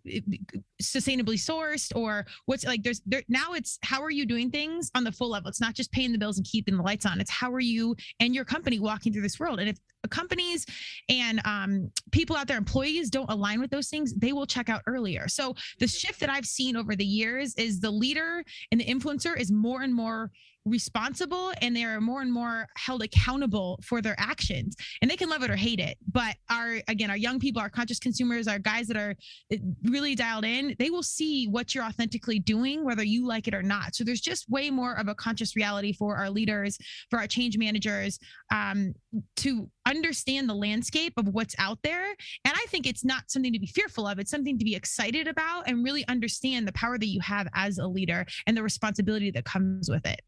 sustainably 0.81 1.37
sourced 1.37 1.95
or 1.95 2.27
what's 2.47 2.65
like 2.65 2.83
there's 2.83 3.01
there 3.07 3.23
now 3.29 3.53
it's 3.53 3.79
how 3.83 4.03
are 4.03 4.11
you 4.11 4.27
doing 4.27 4.51
things 4.51 4.91
on 4.95 5.05
the 5.05 5.13
full 5.13 5.31
level? 5.31 5.49
It's 5.49 5.61
not 5.61 5.75
just 5.75 5.93
paying 5.93 6.13
the 6.13 6.19
bills 6.19 6.39
and 6.39 6.47
keeping 6.47 6.77
the 6.77 6.83
lights 6.83 7.07
on. 7.07 7.21
It's 7.21 7.31
how 7.31 7.53
are 7.53 7.61
you 7.61 7.97
and 8.21 8.35
your 8.35 8.45
company 8.45 8.79
walking 8.79 9.13
through 9.13 9.23
this 9.23 9.39
world? 9.39 9.61
And 9.61 9.69
if 9.69 9.77
companies 10.09 10.67
and 11.09 11.41
um, 11.45 11.91
people 12.11 12.37
out 12.37 12.47
there, 12.47 12.57
employees 12.57 13.11
don't 13.11 13.31
align 13.31 13.61
with 13.61 13.71
those 13.71 13.89
things, 13.89 14.15
they 14.15 14.33
will 14.33 14.47
check 14.47 14.69
out 14.69 14.83
earlier. 14.87 15.29
So 15.29 15.55
the 15.79 15.87
shift 15.87 16.21
that 16.21 16.31
I've 16.31 16.47
seen 16.47 16.77
over 16.77 16.97
the 16.97 17.05
years 17.05 17.55
is 17.57 17.81
the 17.81 17.91
leader 17.91 18.43
and 18.73 18.81
the 18.81 18.85
influencer 18.85 19.39
is 19.39 19.51
more 19.53 19.83
and 19.83 19.95
more 19.95 20.31
responsible 20.65 21.53
and 21.61 21.75
they 21.75 21.85
are 21.85 22.01
more 22.01 22.21
and 22.21 22.33
more 22.33 22.67
held 22.77 23.03
accountable 23.03 23.79
for 23.83 24.03
their 24.03 24.17
actions. 24.19 24.77
And 25.01 25.11
they 25.11 25.17
can 25.17 25.29
love 25.29 25.43
it 25.43 25.51
or 25.51 25.57
hate 25.57 25.81
it 25.81 25.97
but 26.13 26.37
our 26.51 26.81
again 26.89 27.11
our 27.11 27.17
young 27.17 27.39
people 27.39 27.61
our 27.61 27.71
conscious 27.71 27.99
consumers 27.99 28.49
our 28.49 28.59
guys 28.59 28.87
that 28.89 28.97
are 28.97 29.15
eh, 29.53 29.59
really 29.85 30.15
dialed 30.15 30.45
in 30.45 30.75
they 30.79 30.91
will 30.91 31.03
see 31.03 31.47
what 31.47 31.75
you're 31.75 31.85
authentically 31.85 32.39
doing 32.39 32.85
whether 32.85 33.03
you 33.03 33.27
like 33.27 33.49
it 33.49 33.55
or 33.55 33.63
not. 33.63 33.95
So 33.95 34.05
there's 34.05 34.21
just 34.21 34.49
way 34.49 34.71
more 34.71 34.99
of 34.99 35.09
a 35.09 35.15
conscious 35.15 35.57
reality 35.57 35.93
for 35.93 36.17
our 36.17 36.31
leaders 36.31 36.79
for 37.09 37.19
our 37.19 37.27
change 37.27 37.57
managers 37.59 38.19
um, 38.53 38.95
to 39.37 39.71
understand 39.87 40.49
the 40.49 40.55
landscape 40.55 41.15
of 41.17 41.29
what's 41.29 41.55
out 41.59 41.79
there. 41.83 42.05
And 42.45 42.55
i 42.55 42.67
think 42.69 42.87
it's 42.87 43.05
not 43.05 43.31
something 43.31 43.53
to 43.53 43.59
be 43.59 43.67
fearful 43.67 44.07
of. 44.07 44.19
It's 44.19 44.31
something 44.31 44.59
to 44.59 44.65
be 44.65 44.75
excited 44.75 45.27
about 45.29 45.69
and 45.69 45.85
really 45.85 46.07
understand 46.09 46.67
the 46.67 46.73
power 46.73 46.99
that 46.99 47.07
you 47.07 47.21
have 47.21 47.49
as 47.55 47.79
a 47.79 47.87
leader 47.87 48.27
and 48.47 48.57
the 48.57 48.63
responsibility 48.63 49.31
that 49.33 49.45
comes 49.45 49.91
with 49.91 50.07
it 50.07 50.21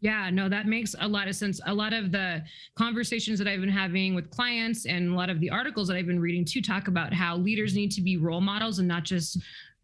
yeah, 0.00 0.28
no, 0.30 0.48
that 0.48 0.66
makes 0.66 0.94
a 1.00 1.08
lot 1.08 1.26
of 1.26 1.34
sense. 1.34 1.60
A 1.66 1.72
lot 1.72 1.92
of 1.92 2.12
the 2.12 2.42
conversations 2.76 3.38
that 3.38 3.48
I've 3.48 3.60
been 3.60 3.68
having 3.68 4.14
with 4.14 4.30
clients 4.30 4.84
and 4.84 5.12
a 5.12 5.14
lot 5.14 5.30
of 5.30 5.40
the 5.40 5.48
articles 5.48 5.88
that 5.88 5.96
I've 5.96 6.06
been 6.06 6.20
reading 6.20 6.44
to 6.44 6.60
talk 6.60 6.88
about 6.88 7.14
how 7.14 7.36
leaders 7.36 7.74
need 7.74 7.90
to 7.92 8.02
be 8.02 8.16
role 8.16 8.42
models 8.42 8.78
and 8.78 8.86
not 8.86 9.04
just 9.04 9.38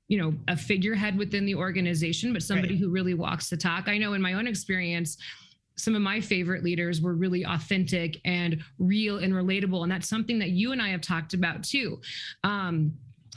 you 0.08 0.18
know 0.18 0.34
a 0.48 0.56
figurehead 0.56 1.16
within 1.16 1.46
the 1.46 1.54
organization 1.54 2.34
but 2.34 2.42
somebody 2.42 2.74
right. 2.74 2.78
who 2.78 2.90
really 2.90 3.14
walks 3.14 3.48
the 3.48 3.56
talk 3.56 3.88
i 3.88 3.96
know 3.96 4.12
in 4.12 4.20
my 4.20 4.34
own 4.34 4.46
experience 4.46 5.16
some 5.76 5.94
of 5.94 6.02
my 6.02 6.20
favorite 6.20 6.62
leaders 6.62 7.00
were 7.00 7.14
really 7.14 7.44
authentic 7.44 8.20
and 8.26 8.60
real 8.78 9.18
and 9.18 9.32
relatable 9.32 9.84
and 9.84 9.90
that's 9.90 10.08
something 10.08 10.38
that 10.38 10.50
you 10.50 10.72
and 10.72 10.82
i 10.82 10.88
have 10.88 11.00
talked 11.00 11.32
about 11.34 11.62
too 11.62 11.98
um, 12.44 12.92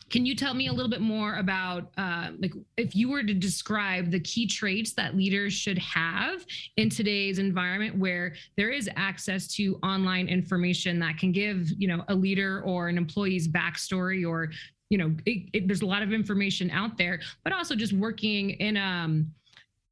can 0.10 0.26
you 0.26 0.36
tell 0.36 0.54
me 0.54 0.68
a 0.68 0.74
little 0.74 0.90
bit 0.90 1.02
more 1.02 1.36
about 1.36 1.92
uh, 1.98 2.30
like 2.40 2.54
if 2.78 2.96
you 2.96 3.10
were 3.10 3.24
to 3.24 3.34
describe 3.34 4.12
the 4.12 4.20
key 4.20 4.46
traits 4.46 4.94
that 4.94 5.16
leaders 5.16 5.54
should 5.54 5.80
have 5.80 6.46
in 6.78 6.90
today's 6.90 7.40
environment 7.40 7.98
where 7.98 8.34
there 8.56 8.70
is 8.70 8.90
access 8.96 9.48
to 9.56 9.78
online 9.84 10.28
information 10.28 11.00
that 11.00 11.18
can 11.18 11.32
give 11.32 11.70
you 11.78 11.88
know 11.88 12.04
a 12.10 12.16
leader 12.16 12.62
or 12.62 12.88
an 12.88 12.98
employee's 12.98 13.48
backstory 13.48 14.28
or 14.28 14.52
you 14.90 14.98
know 14.98 15.16
it, 15.26 15.50
it, 15.54 15.68
there's 15.68 15.82
a 15.82 15.86
lot 15.88 16.04
of 16.04 16.14
information 16.14 16.70
out 16.70 16.98
there 16.98 17.20
but 17.44 17.52
also 17.52 17.76
just 17.76 17.94
working 17.94 18.52
in 18.52 18.78
um 18.78 19.32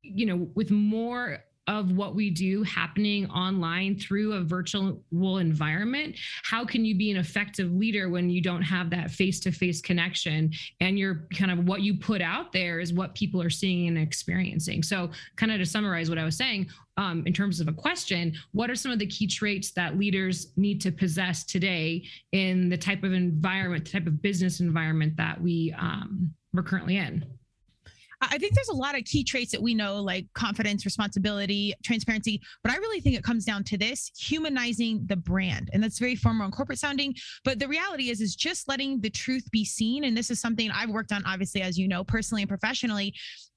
you 0.04 0.26
know 0.26 0.48
with 0.54 0.70
more 0.70 1.44
of 1.68 1.92
what 1.92 2.16
we 2.16 2.30
do 2.30 2.64
happening 2.64 3.30
online 3.30 3.98
through 3.98 4.34
a 4.34 4.42
virtual 4.42 5.02
environment 5.38 6.16
how 6.44 6.66
can 6.66 6.84
you 6.86 6.96
be 6.96 7.12
an 7.12 7.18
effective 7.18 7.72
leader 7.72 8.10
when 8.10 8.30
you 8.30 8.42
don't 8.42 8.62
have 8.62 8.90
that 8.90 9.12
face-to-face 9.12 9.82
connection? 9.82 10.52
And 10.80 10.98
you're 10.98 11.28
kind 11.36 11.52
of 11.52 11.66
what 11.66 11.82
you 11.82 11.98
put 11.98 12.22
out 12.22 12.52
there 12.52 12.80
is 12.80 12.94
what 12.94 13.16
people 13.16 13.42
are 13.42 13.50
seeing 13.50 13.88
and 13.88 13.98
experiencing. 13.98 14.84
So 14.84 15.12
kind 15.36 15.52
of 15.52 15.60
to 15.60 15.66
summarize 15.66 16.10
what 16.10 16.18
i 16.18 16.24
was 16.24 16.38
saying 16.38 16.68
um, 16.98 17.24
in 17.26 17.34
terms 17.34 17.60
of 17.60 17.68
a 17.68 17.74
question 17.74 18.34
what 18.52 18.70
are 18.70 18.76
some 18.76 18.92
of 18.92 19.00
the 19.00 19.08
key 19.08 19.28
traits 19.28 19.72
that 19.72 19.98
leaders 19.98 20.54
need 20.58 20.82
to 20.82 20.92
possess 20.92 21.44
today 21.44 22.04
in 22.32 22.70
the 22.70 22.78
type 22.78 23.04
of 23.04 23.14
environment 23.14 23.86
the 23.86 23.92
type 23.92 24.08
of 24.08 24.22
business 24.22 24.60
environment 24.60 25.16
that 25.18 25.42
we 25.42 25.74
um, 25.80 26.34
we're 26.54 26.64
currently 26.64 26.98
in 26.98 27.26
I 28.32 28.38
think 28.38 28.54
there's 28.54 28.70
a 28.70 28.76
lot 28.76 28.98
of 28.98 29.04
key 29.06 29.24
traits 29.24 29.52
that 29.52 29.62
we 29.62 29.74
know, 29.74 30.02
like 30.02 30.26
confidence, 30.34 30.86
responsibility, 30.86 31.74
transparency. 31.84 32.42
But 32.64 32.72
I 32.72 32.78
really 32.78 33.00
think 33.00 33.16
it 33.16 33.24
comes 33.24 33.46
down 33.46 33.64
to 33.66 33.78
this 33.78 34.12
humanizing 34.18 35.06
the 35.08 35.16
brand. 35.16 35.70
And 35.74 35.84
that's 35.84 36.00
very 36.00 36.16
formal 36.16 36.46
and 36.46 36.54
corporate 36.54 36.80
sounding. 36.80 37.16
But 37.44 37.60
the 37.60 37.68
reality 37.68 38.10
is, 38.10 38.22
is 38.22 38.36
just 38.36 38.68
letting 38.68 39.02
the 39.02 39.10
truth 39.10 39.50
be 39.52 39.66
seen. 39.66 40.04
And 40.04 40.16
this 40.16 40.30
is 40.30 40.40
something 40.40 40.72
I've 40.72 40.90
worked 40.90 41.12
on, 41.12 41.24
obviously, 41.26 41.62
as 41.62 41.78
you 41.78 41.88
know, 41.88 42.04
personally 42.04 42.42
and 42.42 42.50
professionally, 42.50 43.14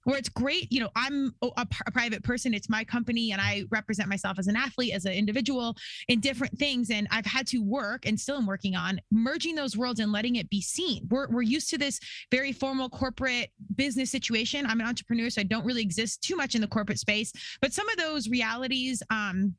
where 0.07 0.17
it's 0.19 0.29
great 0.29 0.71
you 0.71 0.81
know 0.81 0.91
i'm 0.97 1.35
a, 1.43 1.49
a, 1.57 1.91
private 1.93 2.23
person 2.23 2.55
it's 2.55 2.69
my 2.69 2.85
company 2.85 3.33
and 3.33 3.41
i 3.41 3.65
represent 3.71 4.09
myself 4.09 4.39
as 4.39 4.47
an 4.47 4.57
athlete 4.57 4.95
as 4.95 5.05
an 5.05 5.13
individual 5.13 5.75
in 6.09 6.21
different 6.21 6.57
things 6.59 6.91
and 6.91 7.09
i've 7.11 7.27
had 7.27 7.47
to 7.47 7.59
work 7.59 8.07
and 8.07 8.19
still 8.19 8.37
am 8.37 8.47
working 8.47 8.77
on 8.77 9.01
merging 9.11 9.55
those 9.55 9.77
worlds 9.77 10.01
and 10.01 10.13
letting 10.13 10.37
it 10.37 10.49
be 10.51 10.61
seen. 10.61 11.07
We're, 11.11 11.29
we're 11.29 11.43
used 11.43 11.71
to 11.71 11.79
this 11.79 11.99
very 12.31 12.53
formal 12.53 12.89
corporate 12.89 13.51
business 13.75 14.11
situation. 14.11 14.67
I'm 14.67 14.81
an 14.81 14.87
entrepreneur 14.87 15.29
so 15.31 15.41
i 15.41 15.45
don't 15.45 15.65
really 15.65 15.83
exist 15.83 16.23
too 16.23 16.37
much 16.37 16.55
in 16.55 16.61
the 16.61 16.69
corporate 16.69 16.99
space 16.99 17.33
but 17.61 17.73
some 17.73 17.89
of 17.89 17.97
those 17.97 18.29
realities 18.29 19.03
um 19.11 19.55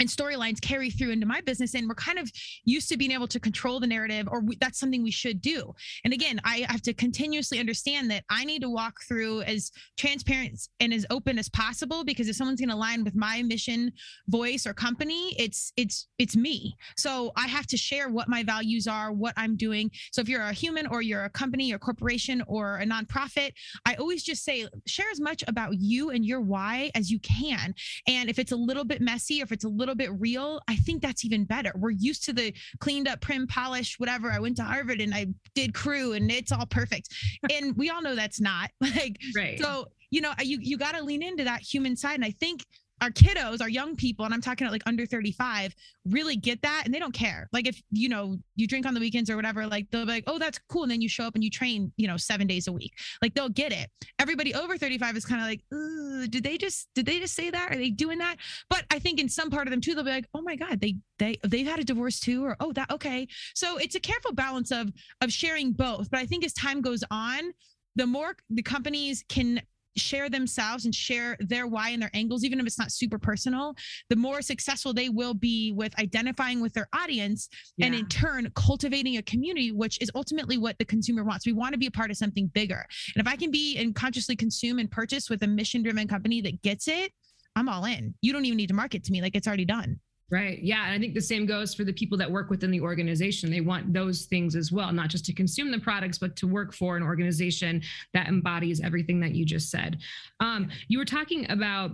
and 0.00 0.08
storylines 0.08 0.60
carry 0.60 0.90
through 0.90 1.10
into 1.10 1.26
my 1.26 1.40
business 1.42 1.74
and 1.74 1.88
we're 1.88 1.94
kind 1.94 2.18
of 2.18 2.30
used 2.64 2.88
to 2.88 2.96
being 2.96 3.12
able 3.12 3.28
to 3.28 3.38
control 3.38 3.78
the 3.78 3.86
narrative 3.86 4.26
or 4.30 4.40
we, 4.40 4.56
that's 4.56 4.80
something 4.80 5.02
we 5.02 5.10
should 5.10 5.40
do. 5.40 5.72
And 6.04 6.12
again 6.12 6.40
i 6.44 6.66
have 6.68 6.82
to 6.82 6.94
continuously 6.94 7.58
understand 7.58 8.10
that 8.10 8.24
i 8.30 8.44
need 8.44 8.62
to 8.62 8.70
walk 8.70 8.94
through 9.06 9.42
as 9.42 9.70
transparent 9.96 10.60
and 10.80 10.92
as 10.92 11.06
open 11.10 11.38
as 11.38 11.48
possible 11.50 12.04
because 12.04 12.28
if 12.28 12.36
someone's 12.36 12.60
going 12.60 12.70
to 12.70 12.74
align 12.74 13.04
with 13.04 13.14
my 13.14 13.42
mission 13.42 13.92
voice 14.28 14.66
or 14.66 14.72
company 14.72 15.34
it's 15.38 15.72
it's 15.76 16.08
it's 16.18 16.36
me. 16.36 16.76
So 16.96 17.32
i 17.36 17.46
have 17.46 17.66
to 17.68 17.76
share 17.76 18.08
what 18.08 18.28
my 18.28 18.42
values 18.42 18.86
are 18.86 19.12
what 19.12 19.34
i'm 19.36 19.56
doing. 19.56 19.90
So 20.12 20.20
if 20.22 20.28
you're 20.28 20.42
a 20.42 20.52
human 20.52 20.86
or 20.86 21.02
you're 21.02 21.24
a 21.24 21.30
company 21.30 21.72
or 21.72 21.78
corporation 21.78 22.42
or 22.46 22.78
a 22.78 22.86
nonprofit 22.86 23.52
i 23.86 23.94
always 23.94 24.22
just 24.22 24.44
say 24.44 24.66
share 24.86 25.10
as 25.12 25.20
much 25.20 25.44
about 25.46 25.74
you 25.78 26.10
and 26.10 26.24
your 26.24 26.40
why 26.40 26.90
as 26.94 27.10
you 27.10 27.18
can. 27.20 27.74
And 28.06 28.30
if 28.30 28.38
it's 28.38 28.52
a 28.52 28.56
little 28.56 28.84
bit 28.84 29.00
messy 29.00 29.40
or 29.40 29.44
if 29.44 29.52
it's 29.52 29.64
a 29.64 29.68
little 29.68 29.89
little 29.90 30.14
bit 30.14 30.20
real, 30.20 30.60
I 30.68 30.76
think 30.76 31.02
that's 31.02 31.24
even 31.24 31.44
better. 31.44 31.72
We're 31.76 31.90
used 31.90 32.24
to 32.24 32.32
the 32.32 32.54
cleaned 32.78 33.08
up, 33.08 33.20
prim, 33.20 33.46
polished, 33.46 33.98
whatever. 33.98 34.30
I 34.30 34.38
went 34.38 34.56
to 34.58 34.62
Harvard 34.62 35.00
and 35.00 35.14
I 35.14 35.26
did 35.54 35.74
crew 35.74 36.12
and 36.12 36.30
it's 36.30 36.52
all 36.52 36.66
perfect. 36.66 37.08
and 37.50 37.76
we 37.76 37.90
all 37.90 38.02
know 38.02 38.14
that's 38.14 38.40
not 38.40 38.70
like, 38.80 39.16
right. 39.36 39.58
so, 39.58 39.88
you 40.10 40.20
know, 40.20 40.32
you, 40.40 40.58
you 40.60 40.76
got 40.76 40.94
to 40.94 41.02
lean 41.02 41.22
into 41.22 41.44
that 41.44 41.60
human 41.60 41.96
side. 41.96 42.14
And 42.14 42.24
I 42.24 42.30
think 42.30 42.64
our 43.00 43.10
kiddos, 43.10 43.60
our 43.60 43.68
young 43.68 43.96
people, 43.96 44.24
and 44.24 44.34
I'm 44.34 44.40
talking 44.40 44.66
about 44.66 44.72
like 44.72 44.82
under 44.86 45.06
35, 45.06 45.74
really 46.06 46.36
get 46.36 46.62
that 46.62 46.82
and 46.84 46.94
they 46.94 46.98
don't 46.98 47.14
care. 47.14 47.48
Like 47.52 47.66
if 47.66 47.80
you 47.90 48.08
know 48.08 48.38
you 48.56 48.66
drink 48.66 48.86
on 48.86 48.94
the 48.94 49.00
weekends 49.00 49.30
or 49.30 49.36
whatever, 49.36 49.66
like 49.66 49.90
they'll 49.90 50.06
be 50.06 50.12
like, 50.12 50.24
oh, 50.26 50.38
that's 50.38 50.58
cool. 50.68 50.82
And 50.82 50.92
then 50.92 51.00
you 51.00 51.08
show 51.08 51.24
up 51.24 51.34
and 51.34 51.42
you 51.42 51.50
train, 51.50 51.92
you 51.96 52.06
know, 52.06 52.16
seven 52.16 52.46
days 52.46 52.66
a 52.66 52.72
week. 52.72 52.92
Like 53.22 53.34
they'll 53.34 53.48
get 53.48 53.72
it. 53.72 53.90
Everybody 54.18 54.54
over 54.54 54.76
35 54.76 55.16
is 55.16 55.24
kind 55.24 55.40
of 55.40 55.46
like, 55.46 56.30
did 56.30 56.44
they 56.44 56.58
just 56.58 56.88
did 56.94 57.06
they 57.06 57.18
just 57.18 57.34
say 57.34 57.50
that? 57.50 57.72
Are 57.72 57.76
they 57.76 57.90
doing 57.90 58.18
that? 58.18 58.36
But 58.68 58.84
I 58.90 58.98
think 58.98 59.20
in 59.20 59.28
some 59.28 59.50
part 59.50 59.66
of 59.66 59.70
them 59.70 59.80
too, 59.80 59.94
they'll 59.94 60.04
be 60.04 60.10
like, 60.10 60.28
oh 60.34 60.42
my 60.42 60.56
God, 60.56 60.80
they 60.80 60.96
they 61.18 61.38
they've 61.46 61.66
had 61.66 61.80
a 61.80 61.84
divorce 61.84 62.20
too, 62.20 62.44
or 62.44 62.56
oh 62.60 62.72
that 62.72 62.90
okay. 62.90 63.26
So 63.54 63.76
it's 63.78 63.94
a 63.94 64.00
careful 64.00 64.32
balance 64.32 64.70
of 64.70 64.92
of 65.20 65.32
sharing 65.32 65.72
both. 65.72 66.10
But 66.10 66.20
I 66.20 66.26
think 66.26 66.44
as 66.44 66.52
time 66.52 66.80
goes 66.80 67.04
on, 67.10 67.52
the 67.96 68.06
more 68.06 68.36
the 68.48 68.62
companies 68.62 69.24
can 69.28 69.60
share 69.96 70.28
themselves 70.28 70.84
and 70.84 70.94
share 70.94 71.36
their 71.40 71.66
why 71.66 71.90
and 71.90 72.02
their 72.02 72.10
angles, 72.14 72.44
even 72.44 72.60
if 72.60 72.66
it's 72.66 72.78
not 72.78 72.92
super 72.92 73.18
personal, 73.18 73.74
the 74.08 74.16
more 74.16 74.42
successful 74.42 74.92
they 74.92 75.08
will 75.08 75.34
be 75.34 75.72
with 75.72 75.98
identifying 75.98 76.60
with 76.60 76.72
their 76.72 76.88
audience 76.94 77.48
yeah. 77.76 77.86
and 77.86 77.94
in 77.94 78.06
turn 78.06 78.50
cultivating 78.54 79.16
a 79.16 79.22
community, 79.22 79.72
which 79.72 80.00
is 80.00 80.10
ultimately 80.14 80.58
what 80.58 80.78
the 80.78 80.84
consumer 80.84 81.24
wants. 81.24 81.46
We 81.46 81.52
want 81.52 81.72
to 81.72 81.78
be 81.78 81.86
a 81.86 81.90
part 81.90 82.10
of 82.10 82.16
something 82.16 82.48
bigger. 82.48 82.84
And 83.14 83.26
if 83.26 83.30
I 83.30 83.36
can 83.36 83.50
be 83.50 83.76
and 83.78 83.94
consciously 83.94 84.36
consume 84.36 84.78
and 84.78 84.90
purchase 84.90 85.28
with 85.28 85.42
a 85.42 85.46
mission 85.46 85.82
driven 85.82 86.06
company 86.08 86.40
that 86.42 86.62
gets 86.62 86.88
it, 86.88 87.12
I'm 87.56 87.68
all 87.68 87.84
in. 87.84 88.14
You 88.22 88.32
don't 88.32 88.44
even 88.44 88.56
need 88.56 88.68
to 88.68 88.74
market 88.74 89.04
to 89.04 89.12
me, 89.12 89.20
like 89.22 89.34
it's 89.34 89.46
already 89.46 89.64
done. 89.64 89.98
Right. 90.30 90.62
Yeah. 90.62 90.84
And 90.84 90.94
I 90.94 90.98
think 90.98 91.14
the 91.14 91.20
same 91.20 91.44
goes 91.44 91.74
for 91.74 91.82
the 91.82 91.92
people 91.92 92.16
that 92.18 92.30
work 92.30 92.50
within 92.50 92.70
the 92.70 92.80
organization. 92.80 93.50
They 93.50 93.60
want 93.60 93.92
those 93.92 94.26
things 94.26 94.54
as 94.54 94.70
well, 94.70 94.92
not 94.92 95.08
just 95.08 95.24
to 95.24 95.32
consume 95.32 95.72
the 95.72 95.80
products, 95.80 96.18
but 96.18 96.36
to 96.36 96.46
work 96.46 96.72
for 96.72 96.96
an 96.96 97.02
organization 97.02 97.82
that 98.14 98.28
embodies 98.28 98.80
everything 98.80 99.18
that 99.20 99.34
you 99.34 99.44
just 99.44 99.70
said. 99.70 99.98
Um, 100.38 100.70
you 100.86 100.98
were 100.98 101.04
talking 101.04 101.50
about 101.50 101.92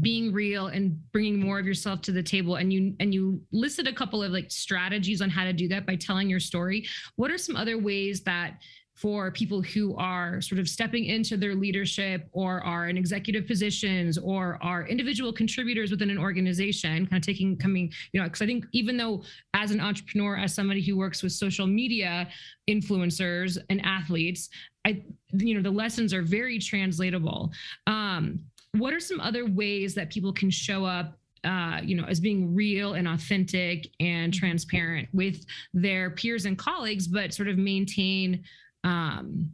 being 0.00 0.32
real 0.32 0.68
and 0.68 1.00
bringing 1.12 1.40
more 1.40 1.58
of 1.58 1.66
yourself 1.66 2.00
to 2.02 2.12
the 2.12 2.22
table 2.22 2.56
and 2.56 2.72
you 2.72 2.94
and 3.00 3.12
you 3.12 3.42
listed 3.50 3.88
a 3.88 3.92
couple 3.92 4.22
of 4.22 4.30
like 4.30 4.48
strategies 4.50 5.20
on 5.20 5.28
how 5.28 5.44
to 5.44 5.52
do 5.52 5.66
that 5.66 5.84
by 5.84 5.96
telling 5.96 6.30
your 6.30 6.38
story 6.38 6.86
what 7.16 7.28
are 7.28 7.38
some 7.38 7.56
other 7.56 7.76
ways 7.76 8.20
that 8.22 8.60
for 9.00 9.30
people 9.30 9.62
who 9.62 9.96
are 9.96 10.40
sort 10.40 10.58
of 10.58 10.68
stepping 10.68 11.06
into 11.06 11.36
their 11.36 11.54
leadership 11.54 12.28
or 12.32 12.62
are 12.62 12.88
in 12.88 12.96
executive 12.96 13.46
positions 13.46 14.18
or 14.18 14.58
are 14.62 14.86
individual 14.86 15.32
contributors 15.32 15.90
within 15.90 16.10
an 16.10 16.18
organization 16.18 17.06
kind 17.06 17.22
of 17.22 17.26
taking 17.26 17.56
coming 17.56 17.90
you 18.12 18.20
know 18.20 18.26
because 18.26 18.42
i 18.42 18.46
think 18.46 18.66
even 18.72 18.96
though 18.96 19.22
as 19.54 19.70
an 19.70 19.80
entrepreneur 19.80 20.36
as 20.36 20.54
somebody 20.54 20.82
who 20.82 20.96
works 20.96 21.22
with 21.22 21.32
social 21.32 21.66
media 21.66 22.28
influencers 22.68 23.58
and 23.70 23.80
athletes 23.84 24.50
i 24.86 25.02
you 25.32 25.54
know 25.54 25.62
the 25.62 25.70
lessons 25.70 26.12
are 26.12 26.22
very 26.22 26.58
translatable. 26.58 27.52
Um, 27.86 28.40
what 28.76 28.92
are 28.94 29.00
some 29.00 29.20
other 29.20 29.46
ways 29.46 29.94
that 29.94 30.10
people 30.10 30.32
can 30.32 30.50
show 30.50 30.84
up 30.84 31.16
uh, 31.42 31.80
you 31.82 31.96
know, 31.96 32.04
as 32.04 32.20
being 32.20 32.54
real 32.54 32.92
and 32.92 33.08
authentic 33.08 33.88
and 33.98 34.32
transparent 34.34 35.08
with 35.14 35.46
their 35.72 36.10
peers 36.10 36.44
and 36.44 36.58
colleagues, 36.58 37.08
but 37.08 37.32
sort 37.32 37.48
of 37.48 37.56
maintain 37.56 38.44
um 38.84 39.50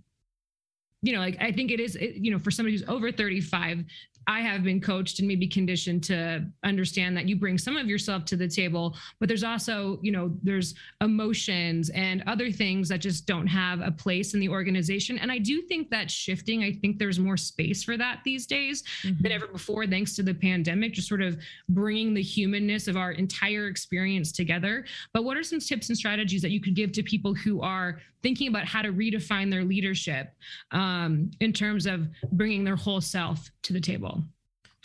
you 1.02 1.12
know 1.12 1.20
like 1.20 1.36
i 1.40 1.52
think 1.52 1.70
it 1.70 1.80
is 1.80 1.96
you 2.00 2.30
know 2.30 2.38
for 2.38 2.50
somebody 2.50 2.76
who's 2.76 2.88
over 2.88 3.10
35 3.12 3.84
I 4.28 4.40
have 4.40 4.64
been 4.64 4.80
coached 4.80 5.20
and 5.20 5.28
maybe 5.28 5.46
conditioned 5.46 6.02
to 6.04 6.44
understand 6.64 7.16
that 7.16 7.28
you 7.28 7.36
bring 7.36 7.58
some 7.58 7.76
of 7.76 7.86
yourself 7.86 8.24
to 8.26 8.36
the 8.36 8.48
table, 8.48 8.96
but 9.20 9.28
there's 9.28 9.44
also, 9.44 9.98
you 10.02 10.10
know, 10.10 10.36
there's 10.42 10.74
emotions 11.00 11.90
and 11.90 12.24
other 12.26 12.50
things 12.50 12.88
that 12.88 12.98
just 12.98 13.26
don't 13.26 13.46
have 13.46 13.80
a 13.80 13.90
place 13.90 14.34
in 14.34 14.40
the 14.40 14.48
organization. 14.48 15.18
And 15.18 15.30
I 15.30 15.38
do 15.38 15.62
think 15.62 15.90
that's 15.90 16.12
shifting. 16.12 16.64
I 16.64 16.72
think 16.72 16.98
there's 16.98 17.20
more 17.20 17.36
space 17.36 17.84
for 17.84 17.96
that 17.96 18.20
these 18.24 18.46
days 18.46 18.82
mm-hmm. 19.02 19.22
than 19.22 19.32
ever 19.32 19.46
before, 19.46 19.86
thanks 19.86 20.16
to 20.16 20.22
the 20.22 20.34
pandemic, 20.34 20.92
just 20.92 21.08
sort 21.08 21.22
of 21.22 21.38
bringing 21.68 22.12
the 22.12 22.22
humanness 22.22 22.88
of 22.88 22.96
our 22.96 23.12
entire 23.12 23.68
experience 23.68 24.32
together. 24.32 24.84
But 25.12 25.24
what 25.24 25.36
are 25.36 25.44
some 25.44 25.60
tips 25.60 25.88
and 25.88 25.96
strategies 25.96 26.42
that 26.42 26.50
you 26.50 26.60
could 26.60 26.74
give 26.74 26.92
to 26.92 27.02
people 27.02 27.34
who 27.34 27.60
are 27.62 28.00
thinking 28.22 28.48
about 28.48 28.64
how 28.64 28.82
to 28.82 28.92
redefine 28.92 29.50
their 29.50 29.62
leadership 29.62 30.32
um, 30.72 31.30
in 31.40 31.52
terms 31.52 31.86
of 31.86 32.08
bringing 32.32 32.64
their 32.64 32.74
whole 32.74 33.00
self 33.00 33.50
to 33.62 33.72
the 33.72 33.80
table? 33.80 34.15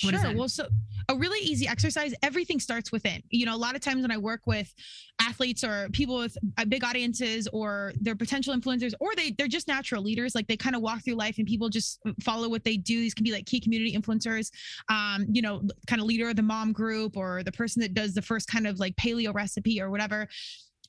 What 0.03 0.15
sure. 0.19 0.35
Well, 0.35 0.49
so 0.49 0.67
a 1.09 1.15
really 1.15 1.39
easy 1.39 1.67
exercise, 1.67 2.13
everything 2.23 2.59
starts 2.59 2.91
within. 2.91 3.21
You 3.29 3.45
know, 3.45 3.55
a 3.55 3.57
lot 3.57 3.75
of 3.75 3.81
times 3.81 4.01
when 4.01 4.11
I 4.11 4.17
work 4.17 4.41
with 4.45 4.73
athletes 5.21 5.63
or 5.63 5.89
people 5.91 6.17
with 6.17 6.37
uh, 6.57 6.65
big 6.65 6.83
audiences 6.83 7.47
or 7.51 7.93
they're 8.01 8.15
potential 8.15 8.55
influencers 8.55 8.93
or 8.99 9.13
they 9.15 9.31
they're 9.37 9.47
just 9.47 9.67
natural 9.67 10.03
leaders, 10.03 10.35
like 10.35 10.47
they 10.47 10.57
kind 10.57 10.75
of 10.75 10.81
walk 10.81 11.03
through 11.03 11.15
life 11.15 11.37
and 11.37 11.47
people 11.47 11.69
just 11.69 11.99
follow 12.21 12.49
what 12.49 12.63
they 12.63 12.77
do. 12.77 12.99
These 12.99 13.13
can 13.13 13.23
be 13.23 13.31
like 13.31 13.45
key 13.45 13.59
community 13.59 13.95
influencers, 13.95 14.51
um, 14.89 15.25
you 15.31 15.41
know, 15.41 15.61
kind 15.87 16.01
of 16.01 16.07
leader 16.07 16.29
of 16.29 16.35
the 16.35 16.41
mom 16.41 16.71
group 16.71 17.17
or 17.17 17.43
the 17.43 17.51
person 17.51 17.81
that 17.81 17.93
does 17.93 18.13
the 18.13 18.21
first 18.21 18.47
kind 18.47 18.67
of 18.67 18.79
like 18.79 18.95
paleo 18.95 19.33
recipe 19.33 19.81
or 19.81 19.89
whatever 19.89 20.27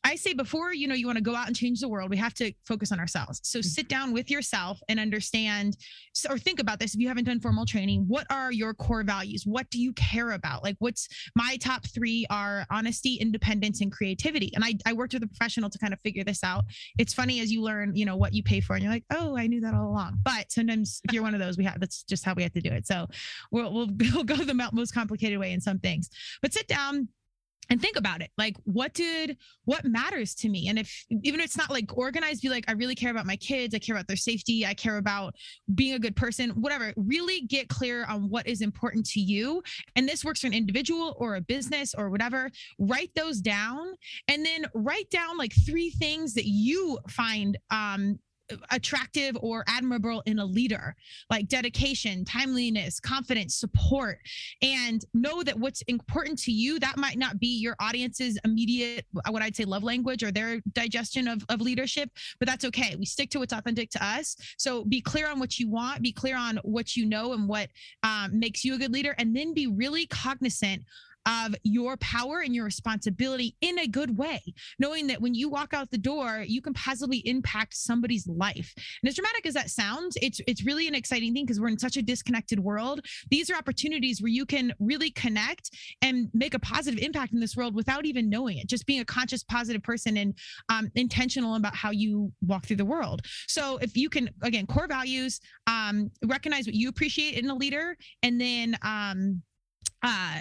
I 0.04 0.16
say 0.16 0.34
before, 0.34 0.72
you 0.72 0.88
know, 0.88 0.94
you 0.94 1.06
want 1.06 1.18
to 1.18 1.22
go 1.22 1.34
out 1.34 1.46
and 1.46 1.54
change 1.54 1.80
the 1.80 1.88
world, 1.88 2.10
we 2.10 2.16
have 2.16 2.34
to 2.34 2.52
focus 2.66 2.92
on 2.92 3.00
ourselves. 3.00 3.40
So 3.42 3.62
Mm-hmm. 3.62 3.68
sit 3.68 3.88
down 3.88 4.12
with 4.12 4.30
yourself 4.30 4.80
and 4.88 4.98
understand 4.98 5.76
or 6.28 6.36
think 6.36 6.58
about 6.60 6.78
this 6.80 6.94
if 6.94 7.00
you 7.00 7.08
haven't 7.08 7.24
done 7.24 7.40
formal 7.40 7.64
training, 7.64 8.04
what 8.08 8.26
are 8.30 8.50
your 8.50 8.74
core 8.74 9.04
values? 9.04 9.44
What 9.46 9.70
do 9.70 9.80
you 9.80 9.92
care 9.92 10.32
about? 10.32 10.62
Like 10.62 10.76
what's 10.78 11.08
my 11.36 11.56
top 11.58 11.86
3 11.86 12.26
are 12.30 12.66
honesty, 12.70 13.14
independence 13.16 13.80
and 13.80 13.92
creativity. 13.92 14.50
And 14.54 14.64
I 14.64 14.74
I 14.84 14.92
worked 14.92 15.14
with 15.14 15.22
a 15.22 15.26
professional 15.26 15.70
to 15.70 15.78
kind 15.78 15.92
of 15.92 16.00
figure 16.00 16.24
this 16.24 16.42
out. 16.42 16.64
It's 16.98 17.14
funny 17.14 17.40
as 17.40 17.52
you 17.52 17.62
learn, 17.62 17.94
you 17.94 18.04
know, 18.04 18.16
what 18.16 18.34
you 18.34 18.42
pay 18.42 18.60
for 18.60 18.74
and 18.74 18.82
you're 18.82 18.92
like, 18.92 19.04
"Oh, 19.10 19.36
I 19.36 19.46
knew 19.46 19.60
that 19.60 19.74
all 19.74 19.88
along." 19.88 20.18
But 20.22 20.50
sometimes 20.50 21.00
if 21.04 21.12
you're 21.12 21.22
one 21.22 21.34
of 21.34 21.40
those, 21.40 21.56
we 21.56 21.64
have 21.64 21.78
that's 21.78 22.02
just 22.02 22.24
how 22.24 22.34
we 22.34 22.42
have 22.42 22.52
to 22.52 22.60
do 22.60 22.70
it. 22.70 22.86
So 22.86 23.06
we'll 23.50 23.72
we'll, 23.72 23.88
we'll 24.14 24.24
go 24.24 24.36
the 24.36 24.70
most 24.72 24.92
complicated 24.92 25.38
way 25.38 25.52
in 25.52 25.60
some 25.60 25.78
things. 25.78 26.10
But 26.40 26.52
sit 26.52 26.66
down 26.66 27.08
and 27.70 27.80
think 27.80 27.96
about 27.96 28.20
it. 28.20 28.30
Like 28.36 28.56
what 28.64 28.92
did 28.92 29.36
what 29.64 29.84
matters 29.84 30.34
to 30.36 30.48
me? 30.48 30.68
And 30.68 30.78
if 30.78 31.04
even 31.22 31.40
if 31.40 31.46
it's 31.46 31.56
not 31.56 31.70
like 31.70 31.96
organized 31.96 32.42
be 32.42 32.48
like 32.48 32.64
i 32.68 32.72
really 32.72 32.94
care 32.94 33.10
about 33.10 33.26
my 33.26 33.36
kids. 33.36 33.74
I 33.74 33.78
care 33.78 33.94
about 33.94 34.08
their 34.08 34.16
safety. 34.16 34.66
I 34.66 34.74
care 34.74 34.98
about 34.98 35.34
being 35.74 35.94
a 35.94 35.98
good 35.98 36.16
person 36.16 36.50
whatever. 36.50 36.92
Really 36.96 37.42
get 37.42 37.68
clear 37.68 38.04
on 38.04 38.28
what 38.28 38.46
is 38.46 38.60
important 38.60 39.06
to 39.10 39.20
you. 39.20 39.62
And 39.96 40.08
this 40.08 40.24
works 40.24 40.40
for 40.40 40.48
an 40.48 40.54
individual 40.54 41.14
or 41.18 41.36
a 41.36 41.40
business 41.40 41.94
or 41.96 42.10
whatever. 42.10 42.50
Write 42.78 43.10
those 43.14 43.40
down. 43.40 43.94
And 44.28 44.44
then 44.44 44.66
write 44.74 45.10
down 45.10 45.38
like 45.38 45.52
three 45.66 45.90
things 45.90 46.34
that 46.34 46.46
you 46.46 46.98
find 47.08 47.56
um 47.70 48.18
attractive 48.70 49.36
or 49.40 49.64
admirable 49.66 50.22
in 50.26 50.38
a 50.38 50.44
leader. 50.44 50.94
Like 51.30 51.48
dedication 51.48 52.24
timeliness 52.24 53.00
confidence 53.00 53.54
support. 53.54 54.18
And 54.60 55.04
know 55.14 55.42
that 55.42 55.58
what's 55.58 55.82
important 55.82 56.38
to 56.40 56.52
you 56.52 56.78
that 56.80 56.96
might 56.96 57.18
not 57.18 57.38
be 57.38 57.58
your 57.58 57.76
audience's 57.80 58.38
immediate 58.44 59.06
what 59.30 59.42
i'd 59.42 59.56
say 59.56 59.64
love 59.64 59.82
language 59.82 60.22
or 60.22 60.30
their 60.30 60.60
digestion 60.72 61.28
of, 61.28 61.44
of 61.48 61.60
leadership 61.60 62.10
but 62.38 62.48
that's 62.48 62.64
okay. 62.64 62.96
We 62.98 63.06
stick 63.06 63.30
to 63.30 63.38
what's 63.38 63.52
authentic 63.52 63.90
to 63.90 64.04
us. 64.04 64.36
So 64.56 64.84
be 64.84 65.00
clear 65.00 65.30
on 65.30 65.38
what 65.38 65.58
you 65.58 65.70
want 65.70 66.02
be 66.02 66.12
clear 66.12 66.36
on 66.36 66.58
what 66.62 66.96
you 66.96 67.06
know 67.06 67.32
and 67.32 67.48
what 67.48 67.68
um, 68.02 68.38
makes 68.38 68.64
you 68.64 68.74
a 68.74 68.78
good 68.78 68.92
leader 68.92 69.14
and 69.18 69.34
then 69.34 69.54
be 69.54 69.66
really 69.66 70.06
cognizant 70.06 70.82
of 71.26 71.54
your 71.62 71.96
power 71.98 72.40
and 72.40 72.54
your 72.54 72.64
responsibility 72.64 73.56
in 73.60 73.78
a 73.78 73.86
good 73.86 74.16
way, 74.16 74.40
knowing 74.78 75.06
that 75.06 75.20
when 75.20 75.34
you 75.34 75.48
walk 75.48 75.72
out 75.74 75.90
the 75.90 75.98
door, 75.98 76.44
you 76.46 76.60
can 76.60 76.74
positively 76.74 77.18
impact 77.26 77.74
somebody's 77.74 78.26
life. 78.26 78.74
And 79.02 79.08
as 79.08 79.14
dramatic 79.14 79.46
as 79.46 79.54
that 79.54 79.70
sounds, 79.70 80.16
it's 80.20 80.40
it's 80.46 80.64
really 80.64 80.88
an 80.88 80.94
exciting 80.94 81.32
thing 81.32 81.44
because 81.44 81.60
we're 81.60 81.68
in 81.68 81.78
such 81.78 81.96
a 81.96 82.02
disconnected 82.02 82.60
world. 82.60 83.00
These 83.30 83.50
are 83.50 83.54
opportunities 83.54 84.20
where 84.20 84.30
you 84.30 84.46
can 84.46 84.72
really 84.78 85.10
connect 85.10 85.70
and 86.02 86.28
make 86.34 86.54
a 86.54 86.58
positive 86.58 87.00
impact 87.00 87.32
in 87.32 87.40
this 87.40 87.56
world 87.56 87.74
without 87.74 88.04
even 88.04 88.28
knowing 88.28 88.58
it. 88.58 88.66
Just 88.66 88.86
being 88.86 89.00
a 89.00 89.04
conscious, 89.04 89.42
positive 89.44 89.82
person 89.82 90.16
and 90.16 90.34
um, 90.68 90.90
intentional 90.94 91.54
about 91.54 91.74
how 91.74 91.90
you 91.90 92.32
walk 92.42 92.66
through 92.66 92.76
the 92.76 92.84
world. 92.84 93.22
So 93.48 93.78
if 93.78 93.96
you 93.96 94.08
can, 94.08 94.30
again, 94.42 94.66
core 94.66 94.86
values, 94.86 95.40
um, 95.66 96.10
recognize 96.24 96.66
what 96.66 96.74
you 96.74 96.88
appreciate 96.88 97.38
in 97.38 97.48
a 97.50 97.54
leader, 97.54 97.96
and 98.22 98.40
then 98.40 98.76
um, 98.82 99.42
uh, 100.02 100.40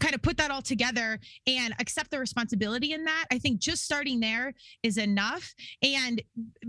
kind 0.00 0.14
of 0.14 0.22
put 0.22 0.36
that 0.36 0.50
all 0.50 0.62
together 0.62 1.18
and 1.46 1.74
accept 1.78 2.10
the 2.10 2.18
responsibility 2.18 2.92
in 2.92 3.04
that 3.04 3.24
i 3.30 3.38
think 3.38 3.60
just 3.60 3.84
starting 3.84 4.20
there 4.20 4.52
is 4.82 4.98
enough. 4.98 5.54
And 5.82 6.22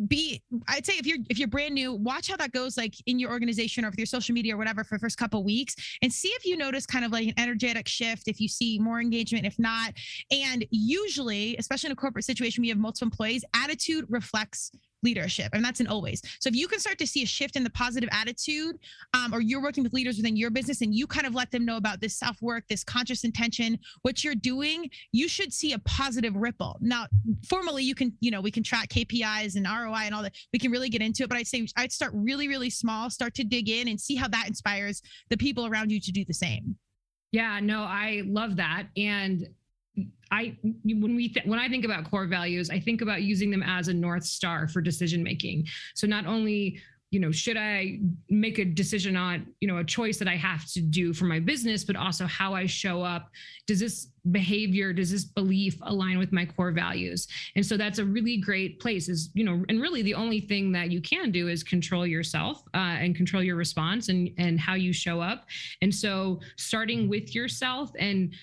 be 0.08 0.42
i'd 0.70 0.86
say 0.86 0.94
if 0.94 1.06
you're 1.06 1.18
if 1.30 1.38
you're 1.38 1.48
brand 1.48 1.74
new 1.74 1.94
watch 1.94 2.30
how 2.30 2.38
that 2.38 2.52
goes 2.52 2.78
like 2.78 2.96
in 3.06 3.20
your 3.20 3.32
organization 3.32 3.86
or 3.86 3.90
with 3.90 4.00
your 4.00 4.06
social 4.06 4.34
media 4.34 4.56
or 4.56 4.58
whatever 4.58 4.84
for 4.84 4.96
the 4.96 5.00
first 5.00 5.18
couple 5.18 5.44
weeks 5.44 5.76
and 6.02 6.12
see 6.12 6.30
if 6.30 6.46
you 6.46 6.58
notice 6.58 6.86
kind 6.86 7.06
of 7.06 7.12
like 7.12 7.28
an 7.28 7.34
energetic 7.38 7.88
shift 7.88 8.28
if 8.28 8.40
you 8.40 8.48
see 8.48 8.80
more 8.80 9.00
engagement 9.00 9.46
if 9.46 9.58
not. 9.60 9.94
And 10.32 10.66
usually 10.72 11.56
especially 11.58 11.88
in 11.88 11.94
a 11.94 11.96
corporate 11.96 12.26
situation 12.26 12.62
we 12.62 12.70
have 12.70 12.78
multiple 12.78 13.08
employees 13.08 13.44
attitude 13.56 14.06
reflects 14.10 14.72
leadership 15.08 15.50
and 15.54 15.64
that's 15.64 15.80
an 15.80 15.88
always. 15.88 16.22
So 16.40 16.48
if 16.50 16.56
you 16.56 16.68
can 16.68 16.80
start 16.80 16.98
to 17.00 17.08
see 17.08 17.24
a 17.24 17.26
shift 17.26 17.56
in 17.56 17.64
the 17.64 17.70
positive 17.70 18.10
attitude 18.12 18.76
um, 19.14 19.34
or 19.34 19.42
you're 19.42 19.62
working 19.62 19.84
with 19.84 19.94
leaders 19.94 20.18
within 20.18 20.36
your 20.36 20.50
business 20.50 20.82
and 20.82 20.94
you 20.94 21.08
kind 21.08 21.26
of 21.26 21.34
let 21.34 21.50
them 21.52 21.64
know 21.66 21.78
about 21.78 22.02
this 22.02 22.16
self 22.18 22.42
work 22.42 22.64
this 22.68 22.84
conscious 22.84 23.24
intention 23.24 23.78
what 24.02 24.24
you're 24.24 24.42
doing 24.54 24.90
you 25.12 25.28
should 25.28 25.54
see 25.54 25.74
a 25.74 25.80
positive 25.80 26.36
ripple. 26.36 26.78
Now 26.82 27.06
formally 27.48 27.84
you 27.84 27.96
can 27.96 28.10
you 28.20 28.32
know 28.32 28.42
we 28.42 28.52
can 28.52 28.64
track 28.64 28.90
kpis 28.90 29.56
and 29.56 29.66
roi 29.66 30.04
and 30.06 30.14
all 30.14 30.24
that. 30.24 30.36
We 30.54 30.60
can 30.60 30.72
really 30.72 30.90
get 30.90 31.02
into 31.02 31.24
it 31.24 31.30
but 31.30 31.38
i'd 31.38 31.48
say 31.48 31.68
i'd 31.78 31.92
start 31.92 32.12
really 32.14 32.48
really 32.48 32.70
small 32.70 33.10
start 33.10 33.34
to 33.36 33.44
dig 33.44 33.70
in 33.70 33.88
and 33.88 34.00
see 34.00 34.16
how 34.16 34.28
that 34.28 34.48
inspires 34.48 35.02
the 35.30 35.38
people 35.38 35.66
around 35.66 35.92
you 35.92 36.00
to 36.00 36.12
do 36.12 36.26
the 36.26 36.34
same. 36.34 36.76
Yeah, 37.32 37.60
no, 37.62 37.82
I 37.82 38.24
love 38.26 38.56
that. 38.58 38.88
And 38.96 39.48
I 40.32 40.58
when 40.84 41.16
we 41.16 41.30
th- 41.30 41.46
when 41.46 41.60
I 41.60 41.70
think 41.70 41.86
about 41.86 42.10
core 42.10 42.28
values, 42.28 42.70
I 42.70 42.80
think 42.80 43.02
about 43.02 43.24
using 43.24 43.50
them 43.50 43.64
as 43.64 43.88
a 43.88 43.94
north 43.94 44.26
star 44.26 44.68
for 44.68 44.82
decision 44.82 45.24
making. 45.24 45.68
So 45.96 46.08
not 46.08 46.26
only 46.26 46.80
you 47.10 47.22
know 47.22 47.32
should 47.32 47.56
i 47.56 48.00
make 48.30 48.60
a 48.60 48.66
decision 48.66 49.16
on 49.16 49.48
you 49.62 49.68
know 49.70 49.78
a 49.78 49.84
choice 49.84 50.18
that 50.18 50.28
i 50.28 50.36
have 50.36 50.66
to 50.66 50.82
do 50.82 51.14
for 51.14 51.24
my 51.24 51.40
business 51.40 51.86
but 51.86 51.96
also 51.96 52.26
how 52.26 52.54
i 52.54 52.66
show 52.66 53.02
up 53.02 53.32
does 53.66 53.80
this 53.80 54.10
behavior 54.32 54.94
does 54.94 55.12
this 55.12 55.26
belief 55.26 55.78
align 55.84 56.18
with 56.18 56.32
my 56.32 56.46
core 56.46 56.72
values? 56.72 57.28
And 57.56 57.66
so 57.66 57.78
that's 57.78 58.00
a 58.00 58.06
really 58.06 58.38
great 58.38 58.80
place 58.80 59.10
is 59.10 59.30
you 59.34 59.44
know 59.44 59.64
and 59.70 59.82
really 59.82 60.02
the 60.02 60.14
only 60.14 60.40
thing 60.40 60.72
that 60.74 60.92
you 60.92 61.02
can 61.02 61.32
do 61.32 61.48
is 61.48 61.64
control 61.64 62.06
yourself 62.06 62.64
uh, 62.74 62.78
and 62.78 63.16
control 63.16 63.44
your 63.44 63.56
response 63.56 64.10
and 64.10 64.32
and 64.38 64.60
how 64.60 64.76
you 64.76 64.94
show 64.94 65.22
up. 65.22 65.46
And 65.82 65.94
so 65.94 66.40
starting 66.56 67.10
with 67.10 67.36
yourself 67.36 67.92
and 68.00 68.34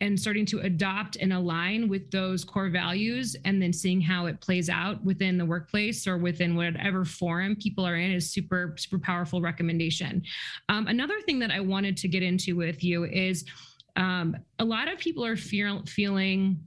and 0.00 0.18
starting 0.18 0.46
to 0.46 0.60
adopt 0.60 1.16
and 1.16 1.32
align 1.32 1.88
with 1.88 2.10
those 2.10 2.44
core 2.44 2.70
values 2.70 3.36
and 3.44 3.60
then 3.60 3.72
seeing 3.72 4.00
how 4.00 4.26
it 4.26 4.40
plays 4.40 4.70
out 4.70 5.02
within 5.04 5.36
the 5.36 5.44
workplace 5.44 6.06
or 6.06 6.16
within 6.16 6.56
whatever 6.56 7.04
forum 7.04 7.54
people 7.54 7.86
are 7.86 7.96
in 7.96 8.10
is 8.10 8.32
super 8.32 8.74
super 8.78 8.98
powerful 8.98 9.40
recommendation. 9.40 10.22
Um, 10.68 10.86
another 10.86 11.20
thing 11.22 11.38
that 11.40 11.50
i 11.50 11.60
wanted 11.60 11.96
to 11.98 12.08
get 12.08 12.22
into 12.22 12.56
with 12.56 12.82
you 12.82 13.04
is 13.04 13.44
um, 13.96 14.36
a 14.58 14.64
lot 14.64 14.88
of 14.88 14.98
people 14.98 15.24
are 15.24 15.36
feel, 15.36 15.84
feeling 15.86 16.58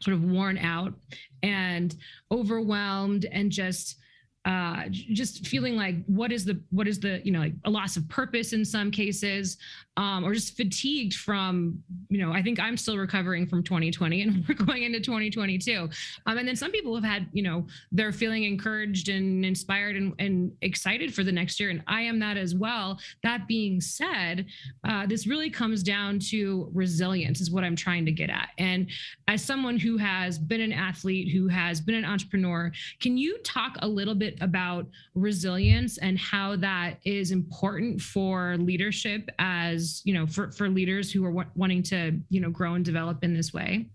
sort 0.00 0.14
of 0.14 0.22
worn 0.24 0.58
out 0.58 0.94
and 1.42 1.96
overwhelmed 2.30 3.26
and 3.32 3.50
just 3.50 3.96
uh, 4.44 4.84
just 4.88 5.46
feeling 5.46 5.76
like 5.76 5.96
what 6.06 6.32
is 6.32 6.44
the 6.44 6.58
what 6.70 6.88
is 6.88 6.98
the 7.00 7.20
you 7.24 7.30
know 7.30 7.40
like 7.40 7.52
a 7.64 7.70
loss 7.70 7.96
of 7.96 8.08
purpose 8.08 8.52
in 8.52 8.64
some 8.64 8.90
cases 8.90 9.58
um, 9.98 10.24
or 10.24 10.32
just 10.32 10.56
fatigued 10.56 11.14
from 11.14 11.82
you 12.08 12.24
know 12.24 12.32
i 12.32 12.40
think 12.40 12.60
i'm 12.60 12.76
still 12.76 12.96
recovering 12.96 13.46
from 13.46 13.62
2020 13.62 14.22
and 14.22 14.44
we're 14.48 14.54
going 14.54 14.84
into 14.84 15.00
2022 15.00 15.88
um, 16.26 16.38
and 16.38 16.46
then 16.46 16.56
some 16.56 16.70
people 16.70 16.94
have 16.94 17.04
had 17.04 17.28
you 17.32 17.42
know 17.42 17.66
they're 17.92 18.12
feeling 18.12 18.44
encouraged 18.44 19.08
and 19.08 19.44
inspired 19.44 19.96
and, 19.96 20.14
and 20.20 20.52
excited 20.62 21.12
for 21.12 21.24
the 21.24 21.32
next 21.32 21.58
year 21.58 21.70
and 21.70 21.82
i 21.88 22.00
am 22.00 22.18
that 22.18 22.36
as 22.36 22.54
well. 22.54 22.98
That 23.24 23.48
being 23.48 23.80
said 23.80 24.46
uh, 24.88 25.06
this 25.06 25.26
really 25.26 25.50
comes 25.50 25.82
down 25.82 26.20
to 26.30 26.70
resilience 26.72 27.40
is 27.40 27.50
what 27.50 27.64
i'm 27.64 27.74
trying 27.76 28.06
to 28.06 28.12
get 28.12 28.30
at. 28.30 28.50
And 28.58 28.88
as 29.26 29.42
someone 29.42 29.78
who 29.78 29.96
has 29.96 30.38
been 30.38 30.60
an 30.60 30.72
athlete 30.72 31.32
who 31.32 31.48
has 31.48 31.80
been 31.80 31.96
an 31.96 32.04
entrepreneur 32.04 32.70
can 33.00 33.18
you 33.18 33.38
talk 33.38 33.76
a 33.80 33.88
little 33.88 34.14
bit 34.14 34.38
about 34.40 34.86
resilience 35.16 35.98
and 35.98 36.16
how 36.16 36.54
that 36.56 36.98
is 37.04 37.32
important 37.32 38.00
for 38.00 38.56
leadership 38.58 39.28
as 39.40 39.87
you 40.04 40.14
know 40.14 40.26
for 40.26 40.50
for 40.50 40.68
leaders 40.68 41.12
who 41.12 41.24
are 41.24 41.30
w- 41.30 41.50
wanting 41.54 41.82
to 41.82 42.18
you 42.28 42.40
know 42.40 42.50
grow 42.50 42.74
and 42.74 42.84
develop 42.84 43.22
in 43.22 43.34
this 43.34 43.52
way 43.52 43.86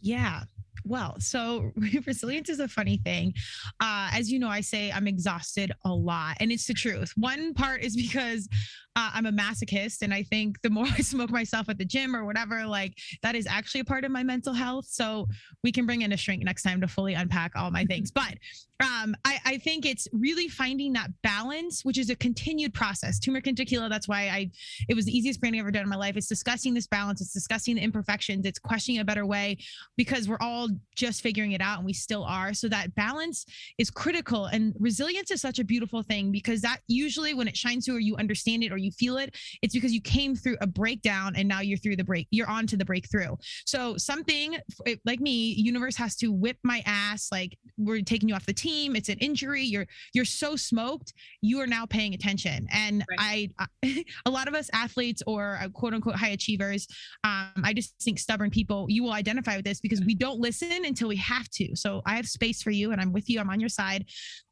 yeah 0.00 0.42
well, 0.84 1.16
so 1.18 1.72
resilience 2.06 2.48
is 2.48 2.60
a 2.60 2.68
funny 2.68 2.98
thing. 2.98 3.34
Uh, 3.80 4.10
as 4.12 4.30
you 4.30 4.38
know, 4.38 4.48
I 4.48 4.60
say 4.60 4.90
I'm 4.90 5.06
exhausted 5.06 5.72
a 5.84 5.92
lot, 5.92 6.36
and 6.40 6.50
it's 6.50 6.66
the 6.66 6.74
truth. 6.74 7.12
One 7.16 7.54
part 7.54 7.82
is 7.82 7.96
because 8.10 8.48
uh, 8.96 9.10
I'm 9.14 9.26
a 9.26 9.32
masochist, 9.32 10.02
and 10.02 10.12
I 10.12 10.22
think 10.22 10.60
the 10.62 10.70
more 10.70 10.86
I 10.98 11.02
smoke 11.02 11.30
myself 11.30 11.68
at 11.68 11.78
the 11.78 11.84
gym 11.84 12.14
or 12.14 12.24
whatever, 12.24 12.66
like 12.66 12.94
that 13.22 13.34
is 13.34 13.46
actually 13.46 13.82
a 13.82 13.84
part 13.84 14.04
of 14.04 14.10
my 14.10 14.22
mental 14.22 14.54
health. 14.54 14.86
So 14.88 15.28
we 15.62 15.72
can 15.72 15.86
bring 15.86 16.02
in 16.02 16.12
a 16.12 16.16
shrink 16.16 16.42
next 16.42 16.62
time 16.62 16.80
to 16.80 16.88
fully 16.88 17.14
unpack 17.14 17.52
all 17.56 17.70
my 17.70 17.84
things. 17.84 18.10
But 18.10 18.34
um, 18.80 19.14
I, 19.24 19.38
I 19.44 19.58
think 19.58 19.84
it's 19.84 20.08
really 20.12 20.48
finding 20.48 20.92
that 20.94 21.10
balance, 21.22 21.84
which 21.84 21.98
is 21.98 22.10
a 22.10 22.16
continued 22.16 22.72
process. 22.72 23.18
Turmeric 23.18 23.46
and 23.46 23.56
tequila. 23.56 23.88
That's 23.88 24.08
why 24.08 24.28
I. 24.28 24.50
It 24.88 24.94
was 24.94 25.04
the 25.04 25.16
easiest 25.16 25.40
branding 25.40 25.60
I've 25.60 25.64
ever 25.64 25.70
done 25.70 25.82
in 25.82 25.88
my 25.88 25.96
life. 25.96 26.16
It's 26.16 26.28
discussing 26.28 26.72
this 26.72 26.86
balance. 26.86 27.20
It's 27.20 27.32
discussing 27.32 27.74
the 27.74 27.82
imperfections. 27.82 28.46
It's 28.46 28.58
questioning 28.58 29.00
a 29.00 29.04
better 29.04 29.26
way 29.26 29.58
because 29.96 30.28
we're 30.28 30.38
all 30.40 30.68
just 30.96 31.22
figuring 31.22 31.52
it 31.52 31.60
out, 31.60 31.78
and 31.78 31.86
we 31.86 31.92
still 31.92 32.24
are. 32.24 32.54
So 32.54 32.68
that 32.68 32.94
balance 32.94 33.44
is 33.78 33.90
critical. 33.90 34.46
And 34.46 34.74
resilience 34.78 35.30
is 35.30 35.40
such 35.40 35.58
a 35.58 35.64
beautiful 35.64 36.02
thing 36.02 36.32
because 36.32 36.62
that 36.62 36.78
usually 36.88 37.34
when 37.34 37.48
it 37.48 37.56
shines 37.56 37.84
through 37.84 37.96
or 37.96 38.00
you 38.00 38.16
understand 38.16 38.64
it 38.64 38.72
or 38.72 38.78
you 38.78 38.90
feel 38.92 39.18
it, 39.18 39.36
it's 39.62 39.74
because 39.74 39.92
you 39.92 40.00
came 40.00 40.34
through 40.34 40.56
a 40.60 40.66
breakdown 40.66 41.34
and 41.36 41.46
now 41.46 41.60
you're 41.60 41.78
through 41.78 41.96
the 41.96 42.04
break. 42.04 42.28
You're 42.30 42.48
on 42.48 42.66
to 42.68 42.76
the 42.76 42.84
breakthrough. 42.84 43.36
So 43.66 43.96
something 43.96 44.56
like 45.04 45.20
me, 45.20 45.52
universe 45.52 45.96
has 45.96 46.16
to 46.16 46.32
whip 46.32 46.56
my 46.62 46.82
ass. 46.86 47.28
Like 47.30 47.58
we're 47.76 48.00
taking 48.00 48.28
you 48.28 48.34
off 48.34 48.46
the 48.46 48.52
team. 48.52 48.69
It's 48.78 49.08
an 49.08 49.18
injury. 49.18 49.62
You're 49.62 49.86
you're 50.12 50.24
so 50.24 50.56
smoked. 50.56 51.12
You 51.40 51.60
are 51.60 51.66
now 51.66 51.86
paying 51.86 52.14
attention. 52.14 52.66
And 52.72 53.04
right. 53.18 53.50
I, 53.58 53.66
I, 53.82 54.04
a 54.26 54.30
lot 54.30 54.48
of 54.48 54.54
us 54.54 54.70
athletes 54.72 55.22
or 55.26 55.58
quote 55.74 55.94
unquote 55.94 56.16
high 56.16 56.28
achievers, 56.28 56.86
um, 57.24 57.62
I 57.64 57.72
just 57.74 57.94
think 58.02 58.18
stubborn 58.18 58.50
people, 58.50 58.86
you 58.88 59.02
will 59.02 59.12
identify 59.12 59.56
with 59.56 59.64
this 59.64 59.80
because 59.80 60.00
we 60.00 60.14
don't 60.14 60.40
listen 60.40 60.84
until 60.84 61.08
we 61.08 61.16
have 61.16 61.48
to. 61.50 61.74
So 61.76 62.02
I 62.06 62.16
have 62.16 62.26
space 62.26 62.62
for 62.62 62.70
you 62.70 62.92
and 62.92 63.00
I'm 63.00 63.12
with 63.12 63.28
you. 63.28 63.40
I'm 63.40 63.50
on 63.50 63.60
your 63.60 63.68
side. 63.68 64.06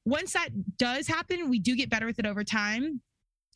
Once 0.04 0.33
that 0.33 0.48
does 0.78 1.07
happen, 1.07 1.50
we 1.50 1.59
do 1.59 1.76
get 1.76 1.90
better 1.90 2.07
with 2.07 2.18
it 2.18 2.26
over 2.26 2.44
time 2.44 3.00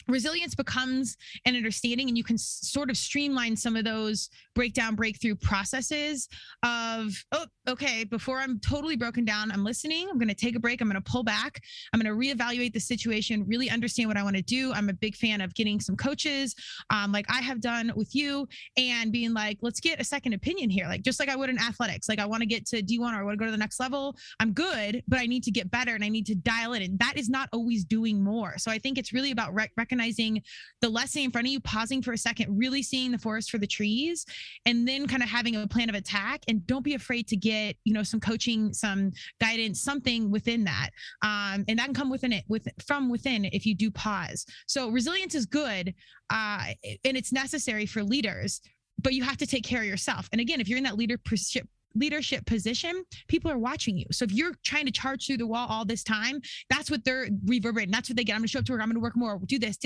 resilience 0.08 0.54
becomes 0.54 1.16
an 1.44 1.56
understanding 1.56 2.08
and 2.08 2.16
you 2.16 2.24
can 2.24 2.38
sort 2.38 2.90
of 2.90 2.96
streamline 2.96 3.56
some 3.56 3.76
of 3.76 3.84
those 3.84 4.28
breakdown 4.54 4.94
breakthrough 4.94 5.34
processes 5.34 6.28
of 6.62 7.12
oh 7.32 7.46
okay 7.68 8.04
before 8.04 8.38
i'm 8.38 8.58
totally 8.60 8.96
broken 8.96 9.24
down 9.24 9.50
i'm 9.50 9.64
listening 9.64 10.08
i'm 10.10 10.18
going 10.18 10.28
to 10.28 10.34
take 10.34 10.56
a 10.56 10.60
break 10.60 10.80
i'm 10.80 10.88
going 10.88 11.00
to 11.00 11.10
pull 11.10 11.22
back 11.22 11.60
i'm 11.92 12.00
going 12.00 12.12
to 12.12 12.18
reevaluate 12.18 12.72
the 12.72 12.80
situation 12.80 13.44
really 13.46 13.70
understand 13.70 14.08
what 14.08 14.16
i 14.16 14.22
want 14.22 14.36
to 14.36 14.42
do 14.42 14.72
i'm 14.72 14.88
a 14.88 14.92
big 14.92 15.14
fan 15.14 15.40
of 15.40 15.54
getting 15.54 15.80
some 15.80 15.96
coaches 15.96 16.54
um, 16.90 17.12
like 17.12 17.26
i 17.30 17.40
have 17.40 17.60
done 17.60 17.92
with 17.94 18.14
you 18.14 18.46
and 18.76 19.12
being 19.12 19.32
like 19.32 19.58
let's 19.62 19.80
get 19.80 20.00
a 20.00 20.04
second 20.04 20.32
opinion 20.32 20.68
here 20.68 20.86
like 20.86 21.02
just 21.02 21.20
like 21.20 21.28
i 21.28 21.36
would 21.36 21.48
in 21.48 21.58
athletics 21.58 22.08
like 22.08 22.18
i 22.18 22.26
want 22.26 22.40
to 22.40 22.46
get 22.46 22.66
to 22.66 22.82
d1 22.82 23.12
or 23.12 23.20
i 23.20 23.22
want 23.22 23.34
to 23.34 23.38
go 23.38 23.46
to 23.46 23.52
the 23.52 23.56
next 23.56 23.78
level 23.80 24.16
i'm 24.40 24.52
good 24.52 25.02
but 25.08 25.18
i 25.18 25.26
need 25.26 25.42
to 25.42 25.50
get 25.50 25.70
better 25.70 25.94
and 25.94 26.04
i 26.04 26.08
need 26.08 26.26
to 26.26 26.34
dial 26.34 26.72
it 26.72 26.82
and 26.82 26.98
that 26.98 27.16
is 27.16 27.28
not 27.28 27.48
always 27.52 27.84
doing 27.84 28.22
more 28.22 28.58
so 28.58 28.70
i 28.70 28.78
think 28.78 28.98
it's 28.98 29.12
really 29.12 29.30
about 29.30 29.54
rec- 29.54 29.72
recognizing 29.92 30.42
the 30.80 30.88
lesson 30.88 31.22
in 31.22 31.30
front 31.30 31.46
of 31.46 31.52
you, 31.52 31.60
pausing 31.60 32.02
for 32.02 32.12
a 32.12 32.18
second, 32.18 32.56
really 32.56 32.82
seeing 32.82 33.12
the 33.12 33.18
forest 33.18 33.50
for 33.50 33.58
the 33.58 33.66
trees, 33.66 34.24
and 34.66 34.88
then 34.88 35.06
kind 35.06 35.22
of 35.22 35.28
having 35.28 35.56
a 35.56 35.66
plan 35.66 35.88
of 35.88 35.94
attack. 35.94 36.42
And 36.48 36.66
don't 36.66 36.84
be 36.84 36.94
afraid 36.94 37.28
to 37.28 37.36
get, 37.36 37.76
you 37.84 37.92
know, 37.92 38.02
some 38.02 38.20
coaching, 38.20 38.72
some 38.72 39.12
guidance, 39.40 39.82
something 39.82 40.30
within 40.30 40.64
that. 40.64 40.90
Um, 41.22 41.64
and 41.68 41.78
that 41.78 41.86
can 41.86 41.94
come 41.94 42.10
within 42.10 42.32
it 42.32 42.44
with 42.48 42.66
from 42.84 43.10
within 43.10 43.44
if 43.46 43.66
you 43.66 43.74
do 43.74 43.90
pause. 43.90 44.46
So 44.66 44.88
resilience 44.88 45.34
is 45.34 45.46
good, 45.46 45.94
uh, 46.30 46.66
and 47.04 47.16
it's 47.16 47.32
necessary 47.32 47.86
for 47.86 48.02
leaders 48.02 48.60
but 49.02 49.14
you 49.14 49.24
have 49.24 49.38
to 49.38 49.46
take 49.46 49.64
care 49.64 49.80
of 49.80 49.86
yourself. 49.86 50.28
And 50.30 50.40
again, 50.40 50.60
if 50.60 50.68
you're 50.68 50.76
in 50.76 50.84
that 50.84 50.96
leadership 50.96 51.66
leadership 51.94 52.46
position, 52.46 53.04
people 53.28 53.50
are 53.50 53.58
watching 53.58 53.96
you. 53.96 54.06
So 54.12 54.24
if 54.24 54.32
you're 54.32 54.54
trying 54.64 54.86
to 54.86 54.92
charge 54.92 55.26
through 55.26 55.38
the 55.38 55.46
wall 55.46 55.66
all 55.68 55.84
this 55.84 56.02
time, 56.02 56.40
that's 56.70 56.90
what 56.90 57.04
they're 57.04 57.28
reverberating. 57.46 57.92
That's 57.92 58.08
what 58.08 58.16
they 58.16 58.24
get. 58.24 58.34
I'm 58.34 58.40
going 58.40 58.46
to 58.46 58.52
show 58.52 58.58
up 58.60 58.64
to 58.66 58.72
work. 58.72 58.82
I'm 58.82 58.88
going 58.88 58.94
to 58.96 59.00
work 59.00 59.16
more. 59.16 59.40
Do 59.46 59.58
this. 59.58 59.78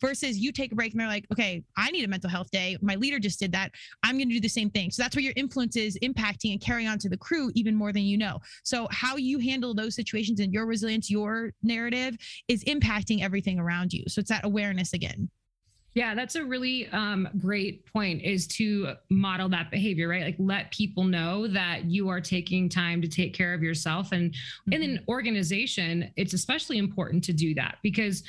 Versus 0.00 0.38
you 0.38 0.52
take 0.52 0.72
a 0.72 0.74
break 0.74 0.92
and 0.92 1.00
they're 1.00 1.08
like, 1.08 1.26
okay, 1.32 1.64
I 1.76 1.90
need 1.90 2.04
a 2.04 2.08
mental 2.08 2.30
health 2.30 2.50
day. 2.50 2.76
My 2.80 2.94
leader 2.94 3.18
just 3.18 3.40
did 3.40 3.52
that. 3.52 3.72
I'm 4.02 4.16
going 4.16 4.28
to 4.28 4.34
do 4.34 4.40
the 4.40 4.48
same 4.48 4.70
thing. 4.70 4.90
So 4.90 5.02
that's 5.02 5.16
where 5.16 5.22
your 5.22 5.32
influence 5.36 5.76
is 5.76 5.98
impacting 6.02 6.52
and 6.52 6.60
carrying 6.60 6.88
on 6.88 6.98
to 6.98 7.08
the 7.08 7.16
crew 7.16 7.50
even 7.54 7.74
more 7.74 7.92
than 7.92 8.02
you 8.02 8.16
know. 8.16 8.38
So 8.62 8.88
how 8.90 9.16
you 9.16 9.38
handle 9.38 9.74
those 9.74 9.94
situations 9.94 10.40
and 10.40 10.52
your 10.52 10.66
resilience, 10.66 11.10
your 11.10 11.52
narrative 11.62 12.16
is 12.48 12.62
impacting 12.64 13.22
everything 13.22 13.58
around 13.58 13.92
you. 13.92 14.04
So 14.08 14.20
it's 14.20 14.30
that 14.30 14.44
awareness 14.44 14.92
again. 14.92 15.28
Yeah, 15.94 16.14
that's 16.14 16.36
a 16.36 16.44
really 16.44 16.88
um, 16.88 17.28
great 17.38 17.84
point 17.92 18.22
is 18.22 18.46
to 18.48 18.94
model 19.10 19.48
that 19.50 19.70
behavior, 19.70 20.08
right? 20.08 20.24
Like 20.24 20.36
let 20.38 20.70
people 20.70 21.04
know 21.04 21.46
that 21.48 21.84
you 21.84 22.08
are 22.08 22.20
taking 22.20 22.68
time 22.68 23.02
to 23.02 23.08
take 23.08 23.34
care 23.34 23.52
of 23.52 23.62
yourself. 23.62 24.12
And 24.12 24.30
mm-hmm. 24.30 24.72
in 24.72 24.82
an 24.82 24.96
mm-hmm. 24.96 25.10
organization, 25.10 26.10
it's 26.16 26.32
especially 26.32 26.78
important 26.78 27.22
to 27.24 27.32
do 27.32 27.54
that 27.54 27.76
because 27.82 28.22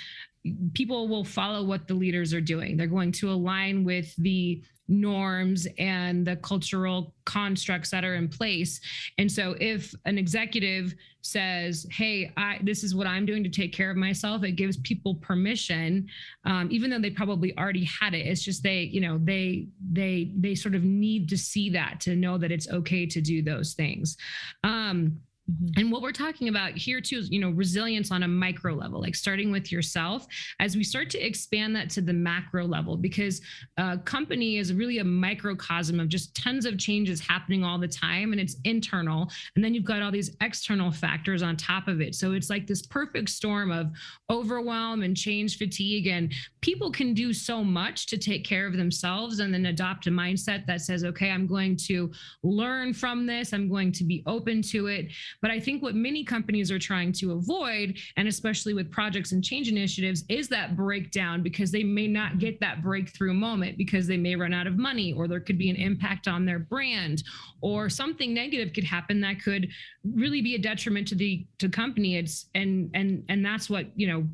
people 0.73 1.07
will 1.07 1.23
follow 1.23 1.63
what 1.63 1.87
the 1.87 1.93
leaders 1.93 2.33
are 2.33 2.41
doing. 2.41 2.75
They're 2.75 2.87
going 2.87 3.13
to 3.13 3.31
align 3.31 3.85
with 3.85 4.13
the 4.17 4.61
norms 4.87 5.67
and 5.77 6.25
the 6.25 6.35
cultural 6.37 7.13
constructs 7.25 7.89
that 7.91 8.03
are 8.03 8.15
in 8.15 8.27
place. 8.27 8.81
And 9.17 9.31
so 9.31 9.55
if 9.59 9.93
an 10.05 10.17
executive 10.17 10.93
says, 11.21 11.87
"Hey, 11.91 12.31
I 12.35 12.59
this 12.63 12.83
is 12.83 12.93
what 12.93 13.07
I'm 13.07 13.25
doing 13.25 13.43
to 13.43 13.49
take 13.49 13.73
care 13.73 13.89
of 13.89 13.97
myself," 13.97 14.43
it 14.43 14.53
gives 14.53 14.77
people 14.77 15.15
permission, 15.15 16.07
um, 16.45 16.67
even 16.71 16.89
though 16.89 16.99
they 16.99 17.09
probably 17.09 17.57
already 17.57 17.85
had 17.85 18.13
it. 18.13 18.27
It's 18.27 18.43
just 18.43 18.61
they, 18.61 18.83
you 18.83 19.01
know, 19.01 19.19
they 19.23 19.67
they 19.91 20.33
they 20.37 20.55
sort 20.55 20.75
of 20.75 20.83
need 20.83 21.29
to 21.29 21.37
see 21.37 21.69
that 21.71 22.01
to 22.01 22.15
know 22.15 22.37
that 22.37 22.51
it's 22.51 22.69
okay 22.69 23.05
to 23.05 23.21
do 23.21 23.41
those 23.41 23.73
things. 23.73 24.17
Um, 24.63 25.21
Mm-hmm. 25.51 25.79
And 25.81 25.91
what 25.91 26.01
we're 26.01 26.13
talking 26.13 26.47
about 26.47 26.71
here 26.77 27.01
too 27.01 27.17
is, 27.17 27.29
you 27.29 27.39
know, 27.39 27.49
resilience 27.49 28.11
on 28.11 28.23
a 28.23 28.27
micro 28.27 28.73
level, 28.73 29.01
like 29.01 29.13
starting 29.13 29.51
with 29.51 29.73
yourself 29.73 30.25
as 30.61 30.77
we 30.77 30.85
start 30.85 31.09
to 31.09 31.19
expand 31.19 31.75
that 31.75 31.89
to 31.91 32.01
the 32.01 32.13
macro 32.13 32.65
level, 32.65 32.95
because 32.95 33.41
a 33.75 33.97
company 33.97 34.57
is 34.57 34.73
really 34.73 34.99
a 34.99 35.03
microcosm 35.03 35.99
of 35.99 36.07
just 36.07 36.33
tons 36.33 36.65
of 36.65 36.77
changes 36.77 37.19
happening 37.19 37.63
all 37.63 37.77
the 37.77 37.87
time 37.87 38.31
and 38.31 38.39
it's 38.39 38.55
internal. 38.63 39.29
And 39.55 39.63
then 39.63 39.73
you've 39.73 39.83
got 39.83 40.01
all 40.01 40.11
these 40.11 40.33
external 40.39 40.91
factors 40.91 41.43
on 41.43 41.57
top 41.57 41.89
of 41.89 41.99
it. 41.99 42.15
So 42.15 42.31
it's 42.31 42.49
like 42.49 42.65
this 42.65 42.85
perfect 42.85 43.29
storm 43.29 43.69
of 43.69 43.91
overwhelm 44.29 45.03
and 45.03 45.15
change 45.15 45.57
fatigue. 45.57 46.07
And 46.07 46.33
people 46.61 46.89
can 46.89 47.13
do 47.13 47.33
so 47.33 47.65
much 47.65 48.07
to 48.07 48.17
take 48.17 48.45
care 48.45 48.65
of 48.65 48.77
themselves 48.77 49.39
and 49.39 49.53
then 49.53 49.65
adopt 49.65 50.07
a 50.07 50.09
mindset 50.09 50.65
that 50.67 50.79
says, 50.79 51.03
okay, 51.03 51.31
I'm 51.31 51.47
going 51.47 51.75
to 51.87 52.11
learn 52.43 52.93
from 52.93 53.25
this, 53.25 53.51
I'm 53.51 53.67
going 53.67 53.91
to 53.91 54.05
be 54.05 54.23
open 54.25 54.61
to 54.61 54.87
it. 54.87 55.07
But 55.43 55.51
I 55.51 55.59
think 55.59 55.83
what 55.83 55.93
many 55.93 56.23
companies 56.23 56.71
are 56.71 56.79
trying 56.79 57.11
to 57.13 57.33
avoid, 57.33 57.97
and 58.15 58.29
especially 58.29 58.73
with 58.73 58.89
projects 58.89 59.33
and 59.33 59.43
change 59.43 59.69
initiatives, 59.69 60.23
is 60.29 60.47
that 60.47 60.77
breakdown 60.77 61.43
because 61.43 61.69
they 61.69 61.83
may 61.83 62.07
not 62.07 62.31
mm-hmm. 62.31 62.39
get 62.39 62.59
that 62.61 62.81
breakthrough 62.81 63.33
moment 63.33 63.77
because 63.77 64.07
they 64.07 64.15
may 64.15 64.37
run 64.37 64.53
out 64.53 64.67
of 64.67 64.77
money 64.77 65.11
or 65.11 65.27
there 65.27 65.41
could 65.41 65.57
be 65.57 65.69
an 65.69 65.75
impact 65.75 66.29
on 66.29 66.45
their 66.45 66.59
brand 66.59 67.23
or 67.59 67.89
something 67.89 68.33
negative 68.33 68.73
could 68.73 68.85
happen 68.85 69.19
that 69.19 69.43
could 69.43 69.67
really 70.15 70.41
be 70.41 70.55
a 70.55 70.59
detriment 70.59 71.09
to 71.09 71.15
the 71.15 71.45
to 71.57 71.67
company. 71.67 72.15
It's 72.15 72.45
and 72.55 72.89
and 72.93 73.25
and 73.27 73.45
that's 73.45 73.69
what 73.69 73.87
you 73.97 74.07
know 74.07 74.27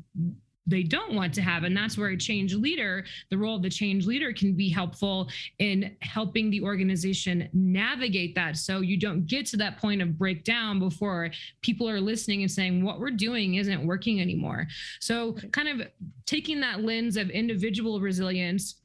they 0.66 0.82
don't 0.82 1.14
want 1.14 1.34
to 1.34 1.42
have. 1.42 1.64
And 1.64 1.76
that's 1.76 1.96
where 1.98 2.10
a 2.10 2.16
change 2.16 2.54
leader, 2.54 3.04
the 3.30 3.38
role 3.38 3.56
of 3.56 3.62
the 3.62 3.70
change 3.70 4.06
leader 4.06 4.32
can 4.32 4.54
be 4.54 4.68
helpful 4.68 5.28
in 5.58 5.96
helping 6.00 6.50
the 6.50 6.62
organization 6.62 7.48
navigate 7.52 8.34
that. 8.34 8.56
So 8.56 8.80
you 8.80 8.98
don't 8.98 9.26
get 9.26 9.46
to 9.46 9.56
that 9.58 9.78
point 9.78 10.02
of 10.02 10.18
breakdown 10.18 10.78
before 10.78 11.30
people 11.62 11.88
are 11.88 12.00
listening 12.00 12.42
and 12.42 12.50
saying, 12.50 12.84
what 12.84 13.00
we're 13.00 13.10
doing 13.10 13.54
isn't 13.56 13.86
working 13.86 14.20
anymore. 14.20 14.66
So 15.00 15.32
kind 15.52 15.68
of 15.68 15.88
taking 16.26 16.60
that 16.60 16.82
lens 16.82 17.16
of 17.16 17.30
individual 17.30 18.00
resilience 18.00 18.79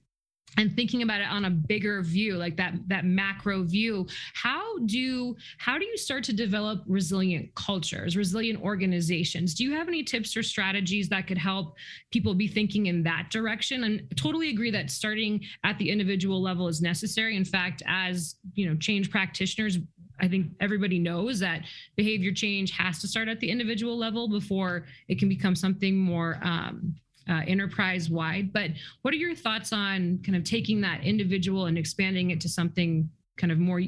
and 0.57 0.73
thinking 0.75 1.01
about 1.01 1.21
it 1.21 1.27
on 1.27 1.45
a 1.45 1.49
bigger 1.49 2.01
view 2.01 2.35
like 2.37 2.55
that 2.55 2.73
that 2.87 3.03
macro 3.03 3.63
view 3.63 4.07
how 4.33 4.77
do 4.85 5.35
how 5.57 5.77
do 5.77 5.85
you 5.85 5.97
start 5.97 6.23
to 6.23 6.33
develop 6.33 6.81
resilient 6.87 7.53
cultures 7.55 8.15
resilient 8.15 8.61
organizations? 8.61 9.53
Do 9.53 9.63
you 9.63 9.71
have 9.73 9.87
any 9.87 10.03
tips 10.03 10.35
or 10.35 10.43
strategies 10.43 11.09
that 11.09 11.27
could 11.27 11.37
help 11.37 11.75
people 12.11 12.33
be 12.33 12.47
thinking 12.47 12.87
in 12.87 13.03
that 13.03 13.29
direction? 13.29 13.83
And 13.83 14.03
totally 14.15 14.49
agree 14.49 14.71
that 14.71 14.89
starting 14.89 15.41
at 15.63 15.77
the 15.77 15.89
individual 15.89 16.41
level 16.41 16.67
is 16.67 16.81
necessary. 16.81 17.35
In 17.35 17.45
fact 17.45 17.83
as 17.87 18.35
you 18.53 18.67
know 18.67 18.75
change 18.75 19.09
practitioners 19.09 19.77
I 20.19 20.29
think 20.29 20.53
everybody 20.61 20.97
knows 20.97 21.39
that 21.39 21.63
behavior 21.97 22.31
change 22.31 22.71
has 22.71 22.99
to 23.01 23.07
start 23.07 23.27
at 23.27 23.41
the 23.41 23.49
individual 23.49 23.97
level 23.97 24.29
before 24.29 24.85
it 25.09 25.19
can 25.19 25.27
become 25.27 25.55
something 25.55 25.97
more 25.97 26.39
um, 26.41 26.95
uh, 27.29 27.41
enterprise 27.47 28.09
wide. 28.09 28.53
But 28.53 28.71
what 29.01 29.13
are 29.13 29.17
your 29.17 29.35
thoughts 29.35 29.73
on 29.73 30.19
kind 30.23 30.35
of 30.35 30.43
taking 30.43 30.81
that 30.81 31.03
individual 31.03 31.65
and 31.65 31.77
expanding 31.77 32.31
it 32.31 32.41
to 32.41 32.49
something 32.49 33.09
kind 33.37 33.51
of 33.51 33.59
more 33.59 33.81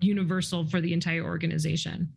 universal 0.00 0.66
for 0.66 0.80
the 0.80 0.92
entire 0.92 1.24
organization? 1.24 2.12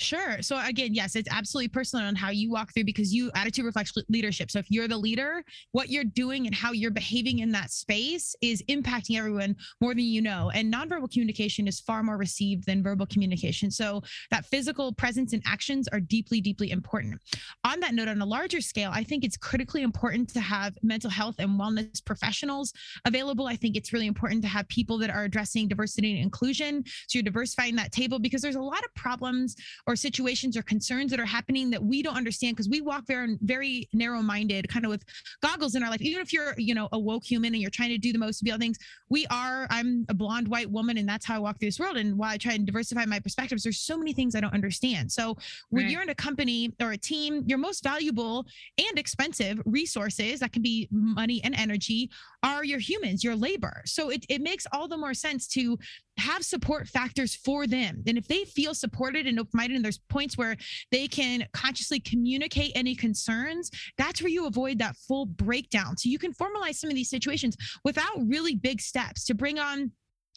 Sure. 0.00 0.40
So 0.40 0.58
again, 0.64 0.94
yes, 0.94 1.14
it's 1.14 1.28
absolutely 1.30 1.68
personal 1.68 2.06
on 2.06 2.16
how 2.16 2.30
you 2.30 2.50
walk 2.50 2.72
through 2.72 2.84
because 2.84 3.12
you 3.12 3.30
attitude 3.34 3.66
reflects 3.66 3.92
leadership. 4.08 4.50
So 4.50 4.58
if 4.58 4.70
you're 4.70 4.88
the 4.88 4.96
leader, 4.96 5.44
what 5.72 5.90
you're 5.90 6.04
doing 6.04 6.46
and 6.46 6.54
how 6.54 6.72
you're 6.72 6.90
behaving 6.90 7.40
in 7.40 7.52
that 7.52 7.70
space 7.70 8.34
is 8.40 8.62
impacting 8.70 9.18
everyone 9.18 9.56
more 9.82 9.92
than 9.92 10.04
you 10.04 10.22
know. 10.22 10.50
And 10.54 10.72
nonverbal 10.72 11.12
communication 11.12 11.68
is 11.68 11.80
far 11.80 12.02
more 12.02 12.16
received 12.16 12.64
than 12.64 12.82
verbal 12.82 13.04
communication. 13.04 13.70
So 13.70 14.02
that 14.30 14.46
physical 14.46 14.90
presence 14.94 15.34
and 15.34 15.42
actions 15.44 15.86
are 15.88 16.00
deeply, 16.00 16.40
deeply 16.40 16.70
important. 16.70 17.20
On 17.64 17.78
that 17.80 17.92
note, 17.92 18.08
on 18.08 18.22
a 18.22 18.26
larger 18.26 18.62
scale, 18.62 18.90
I 18.94 19.04
think 19.04 19.22
it's 19.22 19.36
critically 19.36 19.82
important 19.82 20.30
to 20.30 20.40
have 20.40 20.78
mental 20.82 21.10
health 21.10 21.34
and 21.38 21.60
wellness 21.60 22.02
professionals 22.02 22.72
available. 23.04 23.46
I 23.46 23.56
think 23.56 23.76
it's 23.76 23.92
really 23.92 24.06
important 24.06 24.40
to 24.42 24.48
have 24.48 24.66
people 24.68 24.96
that 24.98 25.10
are 25.10 25.24
addressing 25.24 25.68
diversity 25.68 26.12
and 26.12 26.22
inclusion. 26.22 26.84
So 26.86 27.18
you're 27.18 27.22
diversifying 27.22 27.76
that 27.76 27.92
table 27.92 28.18
because 28.18 28.40
there's 28.40 28.56
a 28.56 28.62
lot 28.62 28.82
of 28.82 28.94
problems 28.94 29.56
or 29.90 29.96
situations 29.96 30.56
or 30.56 30.62
concerns 30.62 31.10
that 31.10 31.18
are 31.18 31.26
happening 31.26 31.68
that 31.68 31.82
we 31.82 32.00
don't 32.00 32.16
understand 32.16 32.54
because 32.54 32.68
we 32.68 32.80
walk 32.80 33.04
very 33.08 33.36
very 33.42 33.88
narrow 33.92 34.22
minded 34.22 34.68
kind 34.68 34.84
of 34.84 34.88
with 34.88 35.04
goggles 35.42 35.74
in 35.74 35.82
our 35.82 35.90
life 35.90 36.00
even 36.00 36.22
if 36.22 36.32
you're 36.32 36.54
you 36.56 36.76
know 36.76 36.88
a 36.92 36.98
woke 36.98 37.24
human 37.24 37.52
and 37.52 37.60
you're 37.60 37.70
trying 37.70 37.88
to 37.88 37.98
do 37.98 38.12
the 38.12 38.18
most 38.18 38.38
to 38.38 38.44
be 38.44 38.52
all 38.52 38.58
things 38.58 38.78
we 39.08 39.26
are 39.32 39.66
i'm 39.68 40.06
a 40.08 40.14
blonde 40.14 40.46
white 40.46 40.70
woman 40.70 40.96
and 40.96 41.08
that's 41.08 41.26
how 41.26 41.34
i 41.34 41.38
walk 41.40 41.58
through 41.58 41.66
this 41.66 41.80
world 41.80 41.96
and 41.96 42.16
while 42.16 42.30
i 42.30 42.38
try 42.38 42.52
and 42.52 42.66
diversify 42.66 43.04
my 43.04 43.18
perspectives 43.18 43.64
there's 43.64 43.80
so 43.80 43.98
many 43.98 44.12
things 44.12 44.36
i 44.36 44.40
don't 44.40 44.54
understand 44.54 45.10
so 45.10 45.36
when 45.70 45.82
right. 45.82 45.90
you're 45.90 46.02
in 46.02 46.10
a 46.10 46.14
company 46.14 46.72
or 46.80 46.92
a 46.92 46.96
team 46.96 47.42
your 47.46 47.58
most 47.58 47.82
valuable 47.82 48.46
and 48.78 48.96
expensive 48.96 49.60
resources 49.64 50.38
that 50.38 50.52
can 50.52 50.62
be 50.62 50.88
money 50.92 51.40
and 51.42 51.56
energy 51.56 52.08
are 52.44 52.64
your 52.64 52.78
humans 52.78 53.24
your 53.24 53.34
labor 53.34 53.82
so 53.86 54.10
it, 54.10 54.24
it 54.28 54.40
makes 54.40 54.68
all 54.72 54.86
the 54.86 54.96
more 54.96 55.14
sense 55.14 55.48
to 55.48 55.76
have 56.20 56.44
support 56.44 56.86
factors 56.86 57.34
for 57.34 57.66
them. 57.66 58.02
And 58.06 58.16
if 58.16 58.28
they 58.28 58.44
feel 58.44 58.74
supported 58.74 59.26
and 59.26 59.40
open-minded 59.40 59.79
and 59.80 59.84
there's 59.84 59.98
points 60.10 60.36
where 60.36 60.56
they 60.92 61.08
can 61.08 61.46
consciously 61.52 61.98
communicate 61.98 62.72
any 62.74 62.94
concerns, 62.94 63.70
that's 63.96 64.20
where 64.20 64.28
you 64.28 64.46
avoid 64.46 64.78
that 64.78 64.94
full 64.96 65.24
breakdown. 65.24 65.96
So 65.96 66.10
you 66.10 66.18
can 66.18 66.34
formalize 66.34 66.74
some 66.74 66.90
of 66.90 66.96
these 66.96 67.08
situations 67.08 67.56
without 67.82 68.12
really 68.26 68.54
big 68.54 68.80
steps 68.80 69.24
to 69.24 69.34
bring 69.34 69.58
on 69.58 69.90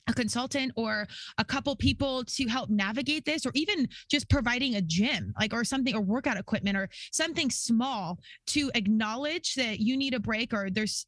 a 0.08 0.14
consultant 0.14 0.72
or 0.76 1.08
a 1.38 1.46
couple 1.46 1.76
people 1.76 2.24
to 2.26 2.48
help 2.48 2.70
navigate 2.70 3.26
this 3.26 3.46
or 3.46 3.52
even 3.54 3.88
just 4.10 4.30
providing 4.30 4.76
a 4.76 4.82
gym 4.82 5.34
like 5.40 5.54
or 5.54 5.64
something 5.64 5.96
or 5.96 6.02
workout 6.02 6.38
equipment 6.38 6.76
or 6.76 6.90
something 7.12 7.50
small 7.50 8.20
to 8.46 8.70
acknowledge 8.76 9.56
that 9.56 9.80
you 9.80 9.96
need 9.96 10.14
a 10.14 10.20
break 10.20 10.54
or 10.54 10.70
there's 10.70 11.06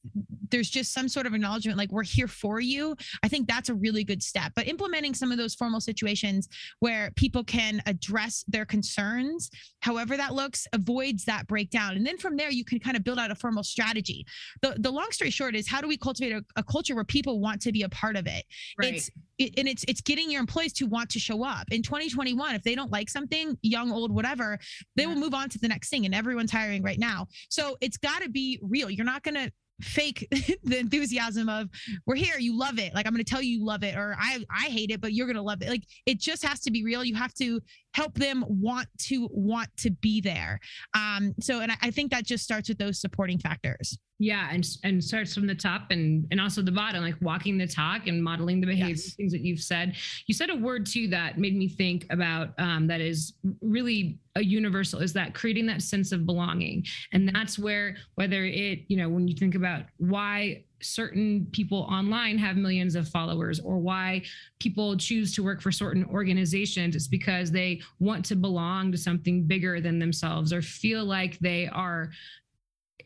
there's 0.49 0.69
just 0.69 0.93
some 0.93 1.09
sort 1.09 1.25
of 1.25 1.33
acknowledgement 1.33 1.77
like 1.77 1.91
we're 1.91 2.03
here 2.03 2.27
for 2.27 2.59
you. 2.59 2.95
I 3.23 3.27
think 3.27 3.47
that's 3.47 3.69
a 3.69 3.73
really 3.73 4.03
good 4.03 4.23
step. 4.23 4.53
But 4.55 4.67
implementing 4.67 5.13
some 5.13 5.31
of 5.31 5.37
those 5.37 5.55
formal 5.55 5.81
situations 5.81 6.47
where 6.79 7.11
people 7.15 7.43
can 7.43 7.81
address 7.85 8.45
their 8.47 8.65
concerns 8.65 9.49
however 9.81 10.15
that 10.15 10.33
looks 10.33 10.67
avoids 10.73 11.25
that 11.25 11.47
breakdown. 11.47 11.95
And 11.97 12.05
then 12.05 12.17
from 12.17 12.37
there 12.37 12.49
you 12.49 12.63
can 12.63 12.79
kind 12.79 12.95
of 12.95 13.03
build 13.03 13.19
out 13.19 13.31
a 13.31 13.35
formal 13.35 13.63
strategy. 13.63 14.25
The, 14.61 14.75
the 14.79 14.91
long 14.91 15.11
story 15.11 15.31
short 15.31 15.55
is 15.55 15.67
how 15.67 15.81
do 15.81 15.87
we 15.87 15.97
cultivate 15.97 16.31
a, 16.31 16.43
a 16.55 16.63
culture 16.63 16.95
where 16.95 17.03
people 17.03 17.39
want 17.39 17.61
to 17.63 17.71
be 17.71 17.81
a 17.81 17.89
part 17.89 18.15
of 18.15 18.27
it? 18.27 18.45
right 18.84 18.84
right. 18.85 18.95
it's 18.95 19.09
it, 19.37 19.53
and 19.57 19.67
it's 19.67 19.83
it's 19.87 20.01
getting 20.01 20.31
your 20.31 20.39
employees 20.39 20.73
to 20.73 20.85
want 20.85 21.09
to 21.11 21.19
show 21.19 21.43
up. 21.43 21.65
In 21.71 21.81
2021 21.81 22.55
if 22.55 22.63
they 22.63 22.75
don't 22.75 22.91
like 22.91 23.09
something 23.09 23.57
young 23.61 23.91
old 23.91 24.11
whatever 24.11 24.57
they 24.95 25.03
yeah. 25.03 25.09
will 25.09 25.15
move 25.15 25.33
on 25.33 25.49
to 25.49 25.59
the 25.59 25.67
next 25.67 25.89
thing 25.89 26.05
and 26.05 26.15
everyone's 26.15 26.51
hiring 26.51 26.83
right 26.83 26.99
now. 26.99 27.27
So 27.49 27.77
it's 27.81 27.97
got 27.97 28.21
to 28.21 28.29
be 28.29 28.59
real. 28.61 28.89
You're 28.89 29.05
not 29.05 29.23
going 29.23 29.35
to 29.35 29.51
fake 29.81 30.25
the 30.63 30.79
enthusiasm 30.79 31.49
of 31.49 31.67
we're 32.05 32.15
here 32.15 32.37
you 32.39 32.57
love 32.57 32.79
it. 32.79 32.95
Like 32.95 33.05
i'm 33.05 33.13
going 33.13 33.23
to 33.23 33.29
tell 33.29 33.41
you 33.41 33.57
you 33.59 33.65
love 33.65 33.83
it 33.83 33.97
or 33.97 34.15
i 34.19 34.39
i 34.49 34.67
hate 34.67 34.89
it 34.89 35.01
but 35.01 35.13
you're 35.13 35.27
going 35.27 35.35
to 35.35 35.41
love 35.41 35.61
it. 35.61 35.69
Like 35.69 35.83
it 36.05 36.19
just 36.19 36.45
has 36.45 36.61
to 36.61 36.71
be 36.71 36.83
real. 36.83 37.03
You 37.03 37.15
have 37.15 37.33
to 37.35 37.59
help 37.93 38.13
them 38.13 38.45
want 38.47 38.87
to 39.07 39.27
want 39.31 39.69
to 39.77 39.91
be 39.91 40.21
there. 40.21 40.59
Um 40.93 41.33
so 41.41 41.59
and 41.59 41.71
I, 41.71 41.75
I 41.83 41.91
think 41.91 42.11
that 42.11 42.25
just 42.25 42.43
starts 42.43 42.69
with 42.69 42.77
those 42.77 43.01
supporting 43.01 43.37
factors 43.37 43.97
yeah 44.17 44.47
and 44.51 44.65
and 44.83 45.03
starts 45.03 45.33
from 45.33 45.45
the 45.45 45.55
top 45.55 45.91
and 45.91 46.25
and 46.31 46.39
also 46.39 46.61
the 46.61 46.71
bottom 46.71 47.03
like 47.03 47.15
walking 47.21 47.57
the 47.57 47.67
talk 47.67 48.07
and 48.07 48.23
modeling 48.23 48.61
the 48.61 48.67
behavior 48.67 48.95
yes. 48.95 49.13
things 49.15 49.31
that 49.31 49.41
you've 49.41 49.59
said 49.59 49.93
you 50.27 50.33
said 50.33 50.49
a 50.49 50.55
word 50.55 50.85
too 50.85 51.07
that 51.07 51.37
made 51.37 51.55
me 51.55 51.67
think 51.67 52.05
about 52.09 52.49
um, 52.57 52.87
that 52.87 53.01
is 53.01 53.33
really 53.61 54.17
a 54.35 54.43
universal 54.43 54.99
is 55.01 55.11
that 55.11 55.33
creating 55.33 55.65
that 55.65 55.81
sense 55.81 56.11
of 56.13 56.25
belonging 56.25 56.83
and 57.11 57.27
that's 57.27 57.59
where 57.59 57.97
whether 58.15 58.45
it 58.45 58.79
you 58.87 58.95
know 58.95 59.09
when 59.09 59.27
you 59.27 59.35
think 59.35 59.55
about 59.55 59.83
why 59.97 60.63
certain 60.81 61.47
people 61.51 61.79
online 61.89 62.37
have 62.37 62.57
millions 62.57 62.95
of 62.95 63.07
followers 63.07 63.59
or 63.59 63.77
why 63.77 64.21
people 64.59 64.95
choose 64.95 65.33
to 65.33 65.43
work 65.43 65.61
for 65.61 65.71
certain 65.71 66.05
organizations 66.05 66.95
it's 66.95 67.07
because 67.07 67.51
they 67.51 67.81
want 67.99 68.23
to 68.23 68.35
belong 68.35 68.91
to 68.91 68.97
something 68.97 69.43
bigger 69.43 69.81
than 69.81 69.99
themselves 69.99 70.53
or 70.53 70.61
feel 70.61 71.03
like 71.03 71.37
they 71.39 71.67
are 71.67 72.11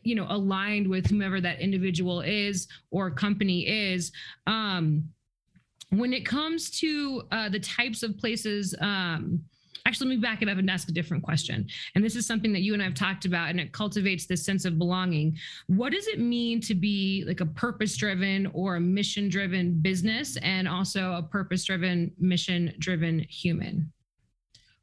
you 0.02 0.14
know 0.14 0.26
aligned 0.28 0.88
with 0.88 1.06
whomever 1.06 1.40
that 1.40 1.60
individual 1.60 2.20
is 2.20 2.68
or 2.90 3.10
company 3.10 3.66
is. 3.66 4.12
Um 4.46 5.08
when 5.90 6.12
it 6.12 6.24
comes 6.24 6.70
to 6.70 7.22
uh, 7.32 7.48
the 7.48 7.58
types 7.58 8.04
of 8.04 8.16
places 8.16 8.74
um 8.80 9.42
actually 9.86 10.08
let 10.08 10.16
me 10.16 10.20
back 10.20 10.42
it 10.42 10.48
up 10.48 10.58
and 10.58 10.70
ask 10.70 10.88
a 10.88 10.92
different 10.92 11.22
question. 11.22 11.66
And 11.94 12.04
this 12.04 12.14
is 12.14 12.26
something 12.26 12.52
that 12.52 12.60
you 12.60 12.74
and 12.74 12.82
i've 12.82 12.94
talked 12.94 13.24
about 13.24 13.50
and 13.50 13.58
it 13.58 13.72
cultivates 13.72 14.26
this 14.26 14.44
sense 14.44 14.64
of 14.64 14.78
belonging. 14.78 15.36
What 15.66 15.92
does 15.92 16.06
it 16.06 16.20
mean 16.20 16.60
to 16.62 16.74
be 16.74 17.24
like 17.26 17.40
a 17.40 17.46
purpose 17.46 17.96
driven 17.96 18.46
or 18.48 18.76
a 18.76 18.80
mission 18.80 19.28
driven 19.28 19.80
business 19.80 20.36
and 20.38 20.68
also 20.68 21.14
a 21.14 21.22
purpose 21.22 21.64
driven 21.64 22.12
mission 22.18 22.74
driven 22.78 23.20
human 23.28 23.90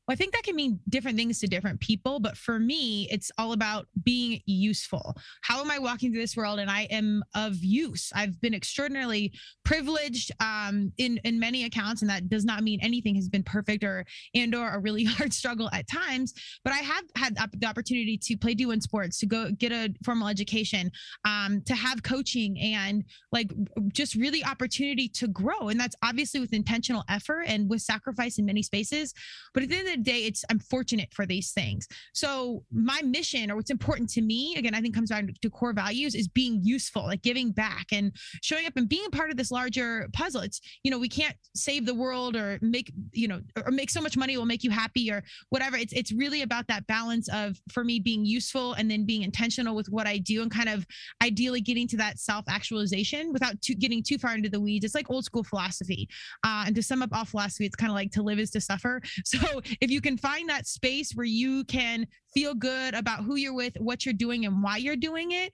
well, 0.07 0.13
I 0.13 0.15
think 0.15 0.33
that 0.33 0.43
can 0.43 0.55
mean 0.55 0.79
different 0.87 1.17
things 1.17 1.39
to 1.39 1.47
different 1.47 1.81
people, 1.81 2.21
but 2.21 2.37
for 2.37 2.59
me, 2.59 3.09
it's 3.11 3.29
all 3.37 3.51
about 3.51 3.87
being 4.03 4.41
useful. 4.45 5.17
How 5.41 5.59
am 5.59 5.69
I 5.69 5.79
walking 5.79 6.11
through 6.13 6.21
this 6.21 6.37
world 6.37 6.59
and 6.59 6.71
I 6.71 6.83
am 6.83 7.23
of 7.35 7.55
use? 7.57 8.11
I've 8.15 8.39
been 8.39 8.53
extraordinarily 8.53 9.33
privileged 9.65 10.31
um, 10.39 10.93
in 10.97 11.19
in 11.25 11.39
many 11.39 11.65
accounts, 11.65 12.01
and 12.01 12.09
that 12.09 12.29
does 12.29 12.45
not 12.45 12.63
mean 12.63 12.79
anything 12.81 13.15
has 13.15 13.27
been 13.27 13.43
perfect 13.43 13.83
or 13.83 14.05
and 14.33 14.55
or 14.55 14.69
a 14.69 14.79
really 14.79 15.03
hard 15.17 15.33
struggle 15.33 15.69
at 15.73 15.89
times. 15.89 16.33
But 16.63 16.71
I 16.71 16.77
have 16.77 17.03
had 17.17 17.37
the 17.59 17.67
opportunity 17.67 18.17
to 18.17 18.37
play 18.37 18.55
D1 18.55 18.81
sports, 18.81 19.19
to 19.19 19.25
go 19.25 19.51
get 19.51 19.73
a 19.73 19.93
formal 20.05 20.29
education, 20.29 20.89
um, 21.25 21.61
to 21.65 21.75
have 21.75 22.01
coaching, 22.03 22.57
and 22.59 23.03
like 23.33 23.51
just 23.91 24.15
really 24.15 24.41
opportunity 24.45 25.09
to 25.09 25.27
grow. 25.27 25.67
And 25.67 25.77
that's 25.77 25.95
obviously 26.01 26.39
with 26.39 26.53
intentional 26.53 27.03
effort 27.09 27.43
and 27.47 27.69
with 27.69 27.81
sacrifice 27.81 28.37
in 28.37 28.45
many 28.45 28.63
spaces. 28.63 29.13
But 29.53 29.63
at 29.63 29.69
the 29.69 29.75
end 29.75 29.87
of 29.87 29.93
the 29.93 29.96
day, 29.97 30.25
it's 30.25 30.43
I'm 30.49 30.59
fortunate 30.59 31.13
for 31.13 31.25
these 31.25 31.51
things. 31.51 31.87
So 32.13 32.63
my 32.71 33.01
mission 33.03 33.51
or 33.51 33.55
what's 33.55 33.71
important 33.71 34.09
to 34.11 34.21
me, 34.21 34.55
again, 34.57 34.73
I 34.73 34.81
think 34.81 34.95
comes 34.95 35.09
down 35.09 35.29
to 35.41 35.49
core 35.49 35.73
values 35.73 36.15
is 36.15 36.27
being 36.27 36.61
useful, 36.63 37.03
like 37.03 37.21
giving 37.21 37.51
back 37.51 37.87
and 37.91 38.11
showing 38.41 38.65
up 38.65 38.73
and 38.75 38.87
being 38.87 39.05
a 39.05 39.09
part 39.09 39.29
of 39.29 39.37
this 39.37 39.51
larger 39.51 40.07
puzzle. 40.13 40.41
It's, 40.41 40.61
you 40.83 40.91
know, 40.91 40.99
we 40.99 41.09
can't 41.09 41.35
save 41.55 41.85
the 41.85 41.93
world 41.93 42.35
or 42.35 42.59
make, 42.61 42.91
you 43.11 43.27
know, 43.27 43.41
or 43.65 43.71
make 43.71 43.89
so 43.89 44.01
much 44.01 44.17
money 44.17 44.37
will 44.37 44.45
make 44.45 44.63
you 44.63 44.71
happy 44.71 45.11
or 45.11 45.23
whatever. 45.49 45.77
It's 45.77 45.93
it's 45.93 46.11
really 46.11 46.41
about 46.41 46.67
that 46.67 46.87
balance 46.87 47.27
of 47.29 47.57
for 47.71 47.83
me 47.83 47.99
being 47.99 48.25
useful 48.25 48.73
and 48.73 48.89
then 48.89 49.05
being 49.05 49.23
intentional 49.23 49.75
with 49.75 49.87
what 49.87 50.07
I 50.07 50.17
do 50.17 50.41
and 50.41 50.51
kind 50.51 50.69
of 50.69 50.85
ideally 51.23 51.61
getting 51.61 51.87
to 51.89 51.97
that 51.97 52.19
self-actualization 52.19 53.33
without 53.33 53.61
too, 53.61 53.75
getting 53.75 54.03
too 54.03 54.17
far 54.17 54.35
into 54.35 54.49
the 54.49 54.59
weeds. 54.59 54.85
It's 54.85 54.95
like 54.95 55.09
old 55.09 55.25
school 55.25 55.43
philosophy. 55.43 56.07
Uh, 56.43 56.63
and 56.67 56.75
to 56.75 56.83
sum 56.83 57.01
up 57.01 57.09
all 57.13 57.25
philosophy, 57.25 57.65
it's 57.65 57.75
kind 57.75 57.91
of 57.91 57.95
like 57.95 58.11
to 58.11 58.21
live 58.21 58.39
is 58.39 58.51
to 58.51 58.61
suffer. 58.61 59.01
So 59.27 59.61
if 59.81 59.86
you 59.91 60.01
can 60.01 60.17
find 60.17 60.49
that 60.49 60.67
space 60.67 61.13
where 61.13 61.25
you 61.25 61.63
can 61.65 62.07
feel 62.33 62.53
good 62.53 62.93
about 62.93 63.23
who 63.23 63.35
you're 63.35 63.53
with, 63.53 63.73
what 63.79 64.05
you're 64.05 64.13
doing, 64.13 64.45
and 64.45 64.61
why 64.61 64.77
you're 64.77 64.95
doing 64.95 65.31
it, 65.31 65.53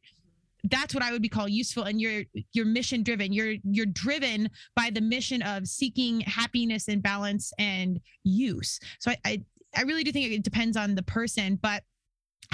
that's 0.69 0.93
what 0.93 1.03
I 1.03 1.11
would 1.11 1.21
be 1.21 1.29
called 1.29 1.51
useful 1.51 1.83
and 1.83 1.99
you're 1.99 2.23
you're 2.53 2.65
mission 2.65 3.03
driven. 3.03 3.33
You're 3.33 3.55
you're 3.63 3.85
driven 3.85 4.49
by 4.75 4.89
the 4.91 5.01
mission 5.01 5.41
of 5.41 5.67
seeking 5.67 6.21
happiness 6.21 6.87
and 6.87 7.03
balance 7.03 7.51
and 7.59 7.99
use. 8.23 8.79
So 8.99 9.11
I 9.11 9.17
I, 9.25 9.43
I 9.75 9.81
really 9.81 10.03
do 10.03 10.11
think 10.11 10.31
it 10.31 10.43
depends 10.43 10.77
on 10.77 10.95
the 10.95 11.03
person, 11.03 11.59
but 11.61 11.83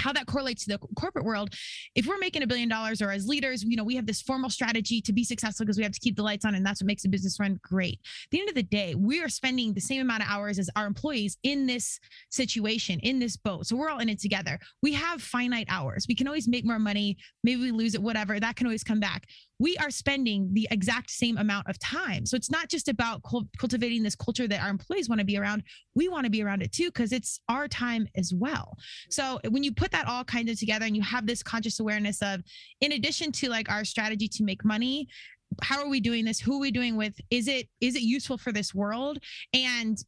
how 0.00 0.12
that 0.12 0.26
correlates 0.26 0.64
to 0.64 0.70
the 0.70 0.78
corporate 0.96 1.24
world 1.24 1.54
if 1.94 2.06
we're 2.06 2.18
making 2.18 2.42
a 2.42 2.46
billion 2.46 2.68
dollars 2.68 3.02
or 3.02 3.10
as 3.10 3.26
leaders 3.26 3.62
you 3.62 3.76
know 3.76 3.84
we 3.84 3.96
have 3.96 4.06
this 4.06 4.22
formal 4.22 4.50
strategy 4.50 5.00
to 5.00 5.12
be 5.12 5.24
successful 5.24 5.64
because 5.64 5.76
we 5.76 5.82
have 5.82 5.92
to 5.92 6.00
keep 6.00 6.16
the 6.16 6.22
lights 6.22 6.44
on 6.44 6.54
and 6.54 6.64
that's 6.64 6.82
what 6.82 6.86
makes 6.86 7.04
a 7.04 7.08
business 7.08 7.38
run 7.38 7.58
great 7.62 8.00
at 8.02 8.30
the 8.30 8.40
end 8.40 8.48
of 8.48 8.54
the 8.54 8.62
day 8.62 8.94
we 8.94 9.22
are 9.22 9.28
spending 9.28 9.72
the 9.74 9.80
same 9.80 10.00
amount 10.00 10.22
of 10.22 10.28
hours 10.28 10.58
as 10.58 10.70
our 10.76 10.86
employees 10.86 11.36
in 11.42 11.66
this 11.66 12.00
situation 12.30 12.98
in 13.00 13.18
this 13.18 13.36
boat 13.36 13.66
so 13.66 13.76
we're 13.76 13.90
all 13.90 13.98
in 13.98 14.08
it 14.08 14.20
together 14.20 14.58
we 14.82 14.92
have 14.92 15.22
finite 15.22 15.66
hours 15.68 16.06
we 16.08 16.14
can 16.14 16.26
always 16.26 16.48
make 16.48 16.64
more 16.64 16.78
money 16.78 17.16
maybe 17.44 17.60
we 17.60 17.70
lose 17.70 17.94
it 17.94 18.02
whatever 18.02 18.40
that 18.40 18.56
can 18.56 18.66
always 18.66 18.84
come 18.84 19.00
back 19.00 19.26
we 19.60 19.76
are 19.76 19.90
spending 19.90 20.48
the 20.54 20.66
exact 20.70 21.10
same 21.10 21.36
amount 21.36 21.68
of 21.68 21.78
time. 21.78 22.24
So 22.24 22.34
it's 22.34 22.50
not 22.50 22.70
just 22.70 22.88
about 22.88 23.22
cultivating 23.58 24.02
this 24.02 24.16
culture 24.16 24.48
that 24.48 24.62
our 24.62 24.70
employees 24.70 25.08
want 25.08 25.18
to 25.18 25.24
be 25.24 25.36
around. 25.36 25.62
We 25.94 26.08
want 26.08 26.24
to 26.24 26.30
be 26.30 26.42
around 26.42 26.62
it 26.62 26.72
too, 26.72 26.86
because 26.86 27.12
it's 27.12 27.40
our 27.48 27.68
time 27.68 28.08
as 28.16 28.32
well. 28.34 28.78
So 29.10 29.38
when 29.50 29.62
you 29.62 29.74
put 29.74 29.89
that 29.90 30.06
all 30.06 30.24
kind 30.24 30.48
of 30.48 30.58
together 30.58 30.86
and 30.86 30.96
you 30.96 31.02
have 31.02 31.26
this 31.26 31.42
conscious 31.42 31.80
awareness 31.80 32.22
of, 32.22 32.40
in 32.80 32.92
addition 32.92 33.32
to 33.32 33.48
like 33.48 33.70
our 33.70 33.84
strategy 33.84 34.28
to 34.28 34.44
make 34.44 34.64
money, 34.64 35.08
how 35.62 35.82
are 35.82 35.88
we 35.88 36.00
doing 36.00 36.24
this? 36.24 36.40
Who 36.40 36.56
are 36.56 36.60
we 36.60 36.70
doing 36.70 36.96
with? 36.96 37.14
Is 37.30 37.48
it 37.48 37.68
is 37.80 37.96
it 37.96 38.02
useful 38.02 38.38
for 38.38 38.52
this 38.52 38.74
world? 38.74 39.18
And 39.52 39.98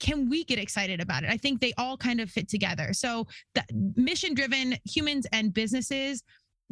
can 0.00 0.28
we 0.28 0.42
get 0.44 0.58
excited 0.58 1.00
about 1.00 1.22
it? 1.22 1.30
I 1.30 1.36
think 1.36 1.60
they 1.60 1.72
all 1.78 1.96
kind 1.96 2.20
of 2.20 2.28
fit 2.28 2.48
together. 2.48 2.92
So 2.92 3.28
the 3.54 3.64
mission 3.94 4.34
driven 4.34 4.76
humans 4.84 5.26
and 5.32 5.54
businesses 5.54 6.24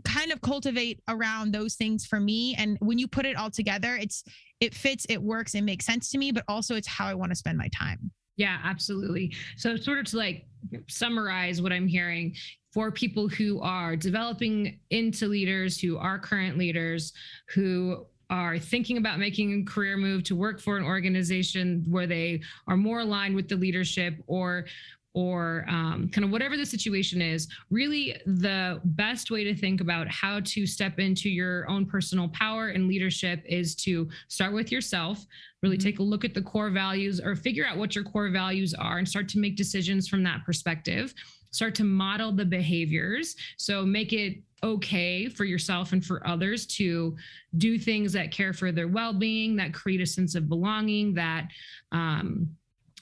kind 0.04 0.32
of 0.32 0.40
cultivate 0.40 1.00
around 1.08 1.52
those 1.52 1.74
things 1.74 2.06
for 2.06 2.20
me 2.20 2.54
and 2.56 2.78
when 2.80 2.98
you 2.98 3.06
put 3.06 3.26
it 3.26 3.36
all 3.36 3.50
together 3.50 3.96
it's 3.96 4.24
it 4.60 4.74
fits 4.74 5.04
it 5.10 5.22
works 5.22 5.54
it 5.54 5.62
makes 5.62 5.84
sense 5.84 6.10
to 6.10 6.18
me 6.18 6.32
but 6.32 6.44
also 6.48 6.74
it's 6.74 6.88
how 6.88 7.06
i 7.06 7.12
want 7.12 7.30
to 7.30 7.36
spend 7.36 7.58
my 7.58 7.68
time 7.68 8.10
yeah 8.40 8.58
absolutely. 8.64 9.34
So 9.58 9.76
sort 9.76 9.98
of 9.98 10.06
to 10.06 10.16
like 10.16 10.46
summarize 10.88 11.62
what 11.62 11.72
i'm 11.72 11.88
hearing 11.88 12.34
for 12.72 12.90
people 12.90 13.28
who 13.28 13.60
are 13.60 13.96
developing 13.96 14.78
into 14.90 15.26
leaders 15.26 15.80
who 15.80 15.96
are 15.96 16.18
current 16.18 16.58
leaders 16.58 17.12
who 17.54 18.06
are 18.28 18.58
thinking 18.58 18.96
about 18.96 19.18
making 19.18 19.60
a 19.60 19.64
career 19.70 19.96
move 19.96 20.22
to 20.22 20.36
work 20.36 20.60
for 20.60 20.76
an 20.76 20.84
organization 20.84 21.84
where 21.88 22.06
they 22.06 22.40
are 22.68 22.76
more 22.76 23.00
aligned 23.00 23.34
with 23.34 23.48
the 23.48 23.56
leadership 23.56 24.14
or 24.26 24.66
or 25.12 25.64
um, 25.68 26.08
kind 26.12 26.24
of 26.24 26.30
whatever 26.30 26.56
the 26.56 26.64
situation 26.64 27.20
is, 27.20 27.48
really 27.70 28.16
the 28.26 28.80
best 28.84 29.30
way 29.30 29.42
to 29.42 29.54
think 29.54 29.80
about 29.80 30.08
how 30.08 30.40
to 30.40 30.66
step 30.66 30.98
into 30.98 31.28
your 31.28 31.68
own 31.68 31.84
personal 31.84 32.28
power 32.28 32.68
and 32.68 32.86
leadership 32.86 33.42
is 33.44 33.74
to 33.74 34.08
start 34.28 34.52
with 34.52 34.70
yourself, 34.70 35.26
really 35.62 35.76
mm-hmm. 35.76 35.84
take 35.84 35.98
a 35.98 36.02
look 36.02 36.24
at 36.24 36.34
the 36.34 36.42
core 36.42 36.70
values 36.70 37.20
or 37.20 37.34
figure 37.34 37.66
out 37.66 37.76
what 37.76 37.94
your 37.94 38.04
core 38.04 38.30
values 38.30 38.72
are 38.74 38.98
and 38.98 39.08
start 39.08 39.28
to 39.28 39.38
make 39.38 39.56
decisions 39.56 40.08
from 40.08 40.22
that 40.22 40.44
perspective. 40.44 41.12
Start 41.50 41.74
to 41.74 41.84
model 41.84 42.30
the 42.30 42.44
behaviors. 42.44 43.34
So 43.56 43.84
make 43.84 44.12
it 44.12 44.38
okay 44.62 45.28
for 45.28 45.44
yourself 45.44 45.92
and 45.92 46.04
for 46.04 46.24
others 46.24 46.66
to 46.66 47.16
do 47.58 47.78
things 47.78 48.12
that 48.12 48.30
care 48.30 48.52
for 48.52 48.70
their 48.70 48.86
well 48.86 49.12
being, 49.12 49.56
that 49.56 49.74
create 49.74 50.00
a 50.00 50.06
sense 50.06 50.36
of 50.36 50.48
belonging, 50.48 51.14
that, 51.14 51.48
um, 51.90 52.48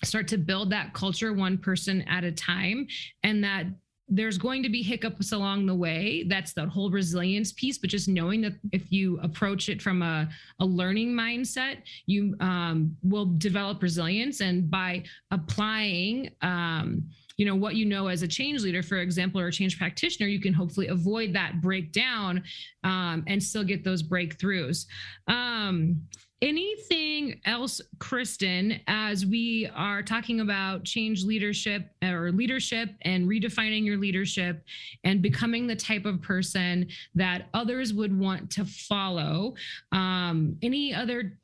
start 0.05 0.29
to 0.29 0.39
build 0.39 0.71
that 0.71 0.93
culture 0.93 1.33
one 1.33 1.59
person 1.59 2.03
at 2.03 2.25
a 2.25 2.33
time 2.33 2.87
and 3.23 3.43
that 3.45 3.67
there's 4.09 4.39
going 4.39 4.63
to 4.63 4.71
be 4.71 4.83
hiccups 4.83 5.33
along 5.33 5.67
the 5.67 5.75
way. 5.75 6.25
That's 6.29 6.55
the 6.55 6.67
whole 6.67 6.91
resilience 6.91 7.53
piece. 7.53 7.77
But 7.77 7.91
just 7.91 8.09
knowing 8.09 8.41
that 8.41 8.55
if 8.73 8.91
you 8.91 9.21
approach 9.21 9.69
it 9.69 9.83
from 9.83 10.03
a, 10.03 10.29
a 10.61 10.65
learning 10.65 11.11
mindset, 11.11 11.83
you 12.07 12.35
um, 12.41 12.97
will 13.03 13.27
develop 13.37 13.83
resilience. 13.83 14.41
And 14.41 14.71
by 14.71 15.05
applying, 15.31 16.31
um, 16.41 17.05
you 17.37 17.45
know 17.47 17.55
what 17.55 17.77
you 17.77 17.85
know 17.85 18.09
as 18.09 18.23
a 18.23 18.29
change 18.29 18.63
leader 18.63 18.83
for 18.83 18.97
example 18.97 19.41
or 19.41 19.47
a 19.47 19.53
change 19.53 19.79
practitioner 19.79 20.27
you 20.27 20.41
can 20.41 20.53
hopefully 20.53 20.89
avoid 20.89 21.33
that 21.33 21.61
breakdown 21.63 22.43
um, 22.83 23.23
and 23.29 23.41
still 23.41 23.63
get 23.63 23.85
those 23.85 24.03
breakthroughs 24.03 24.87
um, 25.29 26.03
anything 26.41 27.41
else 27.47 27.81
kristen 27.99 28.81
as 28.87 29.27
we 29.27 29.69
are 29.75 30.03
talking 30.03 30.41
about 30.41 30.85
change 30.85 31.25
leadership 31.25 31.91
or 32.03 32.31
leadership 32.31 32.91
and 33.03 33.29
redefining 33.29 33.85
your 33.85 33.97
leadership 33.97 34.63
and 35.03 35.21
becoming 35.21 35.67
the 35.67 35.75
type 35.75 36.05
of 36.05 36.23
person 36.23 36.87
that 37.17 37.49
others 37.55 37.93
would 37.93 38.17
want 38.17 38.49
to 38.51 38.65
follow 38.65 39.55
um, 39.91 40.57
any 40.63 40.95
other 40.95 41.37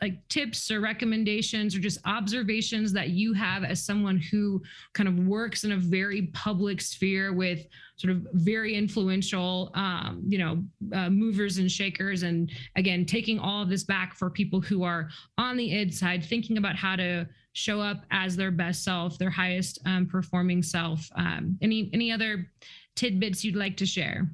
like 0.00 0.26
tips 0.28 0.72
or 0.72 0.80
recommendations 0.80 1.76
or 1.76 1.78
just 1.78 2.00
observations 2.04 2.92
that 2.92 3.10
you 3.10 3.32
have 3.32 3.62
as 3.62 3.84
someone 3.84 4.18
who 4.18 4.60
kind 4.92 5.08
of 5.08 5.20
works 5.20 5.62
in 5.62 5.72
a 5.72 5.76
very 5.76 6.22
public 6.32 6.80
sphere 6.80 7.32
with 7.32 7.64
sort 8.02 8.16
of 8.16 8.26
very 8.32 8.74
influential, 8.74 9.70
um, 9.74 10.22
you 10.26 10.38
know, 10.38 10.62
uh, 10.92 11.08
movers 11.08 11.58
and 11.58 11.70
shakers. 11.70 12.24
And 12.24 12.50
again, 12.76 13.06
taking 13.06 13.38
all 13.38 13.62
of 13.62 13.68
this 13.68 13.84
back 13.84 14.14
for 14.14 14.28
people 14.28 14.60
who 14.60 14.82
are 14.82 15.08
on 15.38 15.56
the 15.56 15.72
id 15.72 15.94
side, 15.94 16.24
thinking 16.24 16.58
about 16.58 16.74
how 16.74 16.96
to 16.96 17.28
show 17.52 17.80
up 17.80 18.04
as 18.10 18.34
their 18.34 18.50
best 18.50 18.82
self, 18.82 19.18
their 19.18 19.30
highest 19.30 19.78
um, 19.86 20.06
performing 20.06 20.62
self. 20.62 21.08
Um, 21.14 21.56
any 21.62 21.90
any 21.92 22.10
other 22.10 22.50
tidbits 22.96 23.44
you'd 23.44 23.56
like 23.56 23.76
to 23.76 23.86
share? 23.86 24.28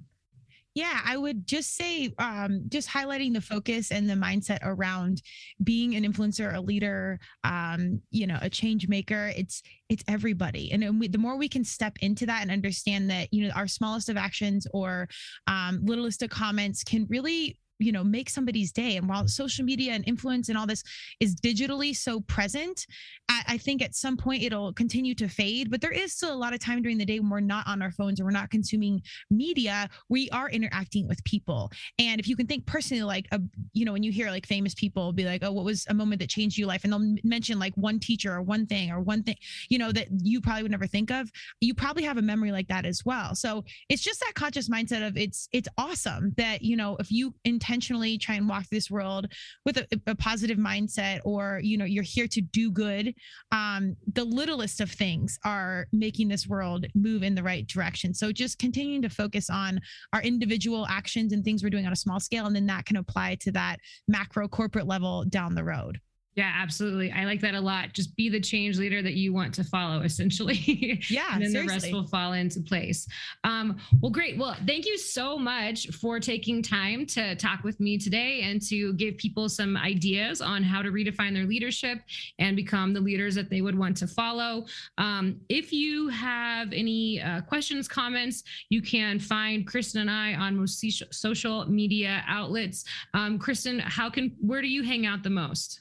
Yeah, 0.78 1.00
I 1.04 1.16
would 1.16 1.44
just 1.44 1.74
say, 1.74 2.14
um, 2.20 2.62
just 2.68 2.88
highlighting 2.88 3.34
the 3.34 3.40
focus 3.40 3.90
and 3.90 4.08
the 4.08 4.14
mindset 4.14 4.60
around 4.62 5.22
being 5.64 5.96
an 5.96 6.04
influencer, 6.04 6.54
a 6.54 6.60
leader, 6.60 7.18
um, 7.42 8.00
you 8.12 8.28
know, 8.28 8.38
a 8.40 8.48
change 8.48 8.86
maker. 8.86 9.32
It's 9.36 9.60
it's 9.88 10.04
everybody, 10.06 10.70
and 10.70 11.00
we, 11.00 11.08
the 11.08 11.18
more 11.18 11.36
we 11.36 11.48
can 11.48 11.64
step 11.64 11.96
into 12.00 12.26
that 12.26 12.42
and 12.42 12.52
understand 12.52 13.10
that, 13.10 13.34
you 13.34 13.48
know, 13.48 13.52
our 13.54 13.66
smallest 13.66 14.08
of 14.08 14.16
actions 14.16 14.68
or 14.72 15.08
um, 15.48 15.80
littlest 15.82 16.22
of 16.22 16.30
comments 16.30 16.84
can 16.84 17.08
really 17.08 17.58
you 17.78 17.92
know 17.92 18.04
make 18.04 18.30
somebody's 18.30 18.72
day. 18.72 18.96
And 18.96 19.08
while 19.08 19.26
social 19.28 19.64
media 19.64 19.92
and 19.92 20.06
influence 20.06 20.48
and 20.48 20.58
all 20.58 20.66
this 20.66 20.82
is 21.20 21.36
digitally 21.36 21.96
so 21.96 22.20
present 22.20 22.86
I, 23.28 23.42
I, 23.46 23.58
think 23.58 23.82
at 23.82 23.94
some 23.94 24.16
point 24.16 24.42
it'll 24.42 24.72
continue 24.72 25.14
to 25.16 25.28
fade. 25.28 25.70
But 25.70 25.80
there 25.80 25.90
is 25.90 26.12
still 26.12 26.32
a 26.32 26.36
lot 26.36 26.54
of 26.54 26.60
time 26.60 26.82
during 26.82 26.98
the 26.98 27.04
day 27.04 27.20
when 27.20 27.28
we're 27.28 27.40
not 27.40 27.66
on 27.66 27.82
our 27.82 27.90
phones 27.90 28.20
or 28.20 28.24
we're 28.24 28.30
not 28.30 28.50
consuming 28.50 29.02
media. 29.30 29.88
We 30.08 30.30
are 30.30 30.48
interacting 30.48 31.06
with 31.06 31.22
people. 31.24 31.70
And 31.98 32.20
if 32.20 32.28
you 32.28 32.36
can 32.36 32.46
think 32.46 32.66
personally 32.66 33.02
like 33.02 33.26
a 33.32 33.40
you 33.72 33.84
know 33.84 33.92
when 33.92 34.02
you 34.02 34.12
hear 34.12 34.30
like 34.30 34.46
famous 34.46 34.74
people 34.74 35.12
be 35.12 35.24
like 35.24 35.42
oh 35.44 35.52
what 35.52 35.64
was 35.64 35.86
a 35.88 35.94
moment 35.94 36.20
that 36.20 36.30
changed 36.30 36.58
your 36.58 36.68
life? 36.68 36.84
And 36.84 36.92
they'll 36.92 37.16
mention 37.22 37.58
like 37.58 37.74
one 37.76 37.98
teacher 37.98 38.32
or 38.32 38.42
one 38.42 38.66
thing 38.66 38.90
or 38.90 39.00
one 39.00 39.22
thing 39.22 39.36
you 39.68 39.78
know 39.78 39.92
that 39.92 40.08
you 40.22 40.40
probably 40.40 40.62
would 40.62 40.72
never 40.72 40.86
think 40.86 41.10
of 41.10 41.30
you 41.60 41.74
probably 41.74 42.04
have 42.04 42.16
a 42.16 42.22
memory 42.22 42.52
like 42.52 42.68
that 42.68 42.86
as 42.86 43.04
well. 43.04 43.34
So 43.34 43.64
it's 43.88 44.02
just 44.02 44.20
that 44.20 44.34
conscious 44.34 44.68
mindset 44.68 45.06
of 45.06 45.16
it's 45.16 45.48
it's 45.52 45.68
awesome 45.76 46.32
that 46.36 46.62
you 46.62 46.76
know 46.76 46.96
if 46.98 47.10
you 47.10 47.34
intend 47.44 47.67
intentionally 47.68 48.16
try 48.16 48.36
and 48.36 48.48
walk 48.48 48.64
this 48.70 48.90
world 48.90 49.26
with 49.66 49.76
a, 49.76 49.86
a 50.06 50.14
positive 50.14 50.56
mindset 50.56 51.20
or 51.24 51.60
you 51.62 51.76
know 51.76 51.84
you're 51.84 52.02
here 52.02 52.26
to 52.26 52.40
do 52.40 52.70
good 52.70 53.14
um, 53.52 53.94
the 54.14 54.24
littlest 54.24 54.80
of 54.80 54.90
things 54.90 55.38
are 55.44 55.86
making 55.92 56.28
this 56.28 56.46
world 56.46 56.86
move 56.94 57.22
in 57.22 57.34
the 57.34 57.42
right 57.42 57.66
direction. 57.66 58.14
So 58.14 58.32
just 58.32 58.58
continuing 58.58 59.02
to 59.02 59.10
focus 59.10 59.50
on 59.50 59.80
our 60.12 60.22
individual 60.22 60.86
actions 60.88 61.32
and 61.32 61.44
things 61.44 61.62
we're 61.62 61.70
doing 61.70 61.86
on 61.86 61.92
a 61.92 61.96
small 61.96 62.20
scale 62.20 62.46
and 62.46 62.56
then 62.56 62.66
that 62.66 62.86
can 62.86 62.96
apply 62.96 63.36
to 63.40 63.52
that 63.52 63.78
macro 64.06 64.48
corporate 64.48 64.86
level 64.86 65.24
down 65.24 65.54
the 65.54 65.64
road 65.64 66.00
yeah, 66.38 66.52
absolutely. 66.54 67.10
I 67.10 67.24
like 67.24 67.40
that 67.40 67.56
a 67.56 67.60
lot. 67.60 67.92
Just 67.92 68.14
be 68.14 68.28
the 68.28 68.38
change 68.38 68.78
leader 68.78 69.02
that 69.02 69.14
you 69.14 69.32
want 69.32 69.52
to 69.54 69.64
follow, 69.64 70.02
essentially. 70.04 71.02
Yeah. 71.10 71.30
and 71.32 71.42
then 71.42 71.50
seriously. 71.50 71.66
the 71.66 71.66
rest 71.66 71.92
will 71.92 72.06
fall 72.06 72.34
into 72.34 72.60
place. 72.60 73.08
Um, 73.42 73.76
well, 74.00 74.12
great. 74.12 74.38
Well, 74.38 74.54
thank 74.64 74.86
you 74.86 74.96
so 74.98 75.36
much 75.36 75.88
for 75.88 76.20
taking 76.20 76.62
time 76.62 77.06
to 77.06 77.34
talk 77.34 77.64
with 77.64 77.80
me 77.80 77.98
today 77.98 78.42
and 78.42 78.62
to 78.68 78.92
give 78.92 79.16
people 79.16 79.48
some 79.48 79.76
ideas 79.76 80.40
on 80.40 80.62
how 80.62 80.80
to 80.80 80.92
redefine 80.92 81.34
their 81.34 81.44
leadership 81.44 81.98
and 82.38 82.54
become 82.54 82.92
the 82.92 83.00
leaders 83.00 83.34
that 83.34 83.50
they 83.50 83.60
would 83.60 83.76
want 83.76 83.96
to 83.96 84.06
follow. 84.06 84.64
Um, 84.96 85.40
if 85.48 85.72
you 85.72 86.06
have 86.06 86.72
any 86.72 87.20
uh, 87.20 87.40
questions, 87.40 87.88
comments, 87.88 88.44
you 88.68 88.80
can 88.80 89.18
find 89.18 89.66
Kristen 89.66 90.02
and 90.02 90.10
I 90.10 90.34
on 90.34 90.56
most 90.56 90.84
social 91.10 91.66
media 91.66 92.22
outlets. 92.28 92.84
Um, 93.12 93.40
Kristen, 93.40 93.80
how 93.80 94.08
can 94.08 94.36
where 94.40 94.62
do 94.62 94.68
you 94.68 94.84
hang 94.84 95.04
out 95.04 95.24
the 95.24 95.30
most? 95.30 95.80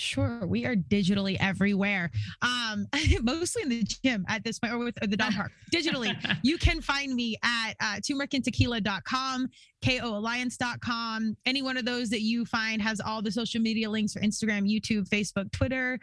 Sure, 0.00 0.46
we 0.46 0.64
are 0.64 0.74
digitally 0.74 1.36
everywhere. 1.40 2.10
Um, 2.40 2.86
mostly 3.22 3.62
in 3.62 3.68
the 3.68 3.82
gym 3.82 4.24
at 4.28 4.42
this 4.42 4.58
point, 4.58 4.72
or 4.72 4.78
with 4.78 5.02
or 5.02 5.06
the 5.06 5.16
dog 5.16 5.34
park. 5.34 5.52
Digitally, 5.72 6.16
you 6.42 6.56
can 6.56 6.80
find 6.80 7.14
me 7.14 7.36
at 7.42 7.74
uh, 7.80 7.96
turmericandtequila.com, 7.96 9.48
koalliance.com. 9.84 11.36
Any 11.44 11.62
one 11.62 11.76
of 11.76 11.84
those 11.84 12.08
that 12.10 12.22
you 12.22 12.46
find 12.46 12.80
has 12.80 13.00
all 13.00 13.20
the 13.20 13.30
social 13.30 13.60
media 13.60 13.90
links 13.90 14.14
for 14.14 14.20
Instagram, 14.20 14.62
YouTube, 14.68 15.06
Facebook, 15.08 15.52
Twitter. 15.52 15.98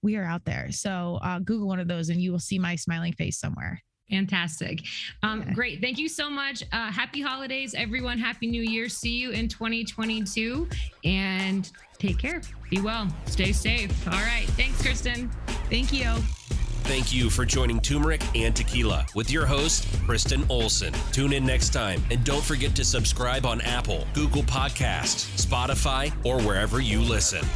We 0.00 0.16
are 0.16 0.24
out 0.24 0.44
there. 0.44 0.70
So 0.70 1.18
uh, 1.22 1.40
Google 1.40 1.66
one 1.66 1.80
of 1.80 1.88
those, 1.88 2.08
and 2.08 2.22
you 2.22 2.30
will 2.30 2.38
see 2.38 2.58
my 2.58 2.76
smiling 2.76 3.12
face 3.14 3.38
somewhere. 3.38 3.82
Fantastic. 4.10 4.82
Um, 5.22 5.42
yeah. 5.42 5.54
Great. 5.54 5.80
Thank 5.80 5.98
you 5.98 6.08
so 6.08 6.28
much. 6.28 6.62
Uh, 6.72 6.90
happy 6.90 7.20
holidays, 7.20 7.74
everyone. 7.74 8.18
Happy 8.18 8.46
New 8.46 8.62
Year. 8.62 8.88
See 8.88 9.16
you 9.16 9.30
in 9.30 9.48
2022 9.48 10.68
and 11.04 11.70
take 11.98 12.18
care. 12.18 12.42
Be 12.70 12.80
well. 12.80 13.08
Stay 13.26 13.52
safe. 13.52 14.06
All 14.08 14.20
right. 14.20 14.46
Thanks, 14.50 14.80
Kristen. 14.82 15.30
Thank 15.68 15.92
you. 15.92 16.14
Thank 16.84 17.12
you 17.12 17.30
for 17.30 17.44
joining 17.44 17.78
Turmeric 17.78 18.20
and 18.34 18.56
Tequila 18.56 19.06
with 19.14 19.30
your 19.30 19.46
host, 19.46 19.86
Kristen 20.06 20.44
Olson. 20.48 20.92
Tune 21.12 21.32
in 21.32 21.46
next 21.46 21.72
time 21.72 22.02
and 22.10 22.24
don't 22.24 22.42
forget 22.42 22.74
to 22.74 22.84
subscribe 22.84 23.46
on 23.46 23.60
Apple, 23.60 24.08
Google 24.12 24.42
Podcasts, 24.42 25.28
Spotify, 25.40 26.12
or 26.24 26.40
wherever 26.42 26.80
you 26.80 27.00
listen. 27.00 27.46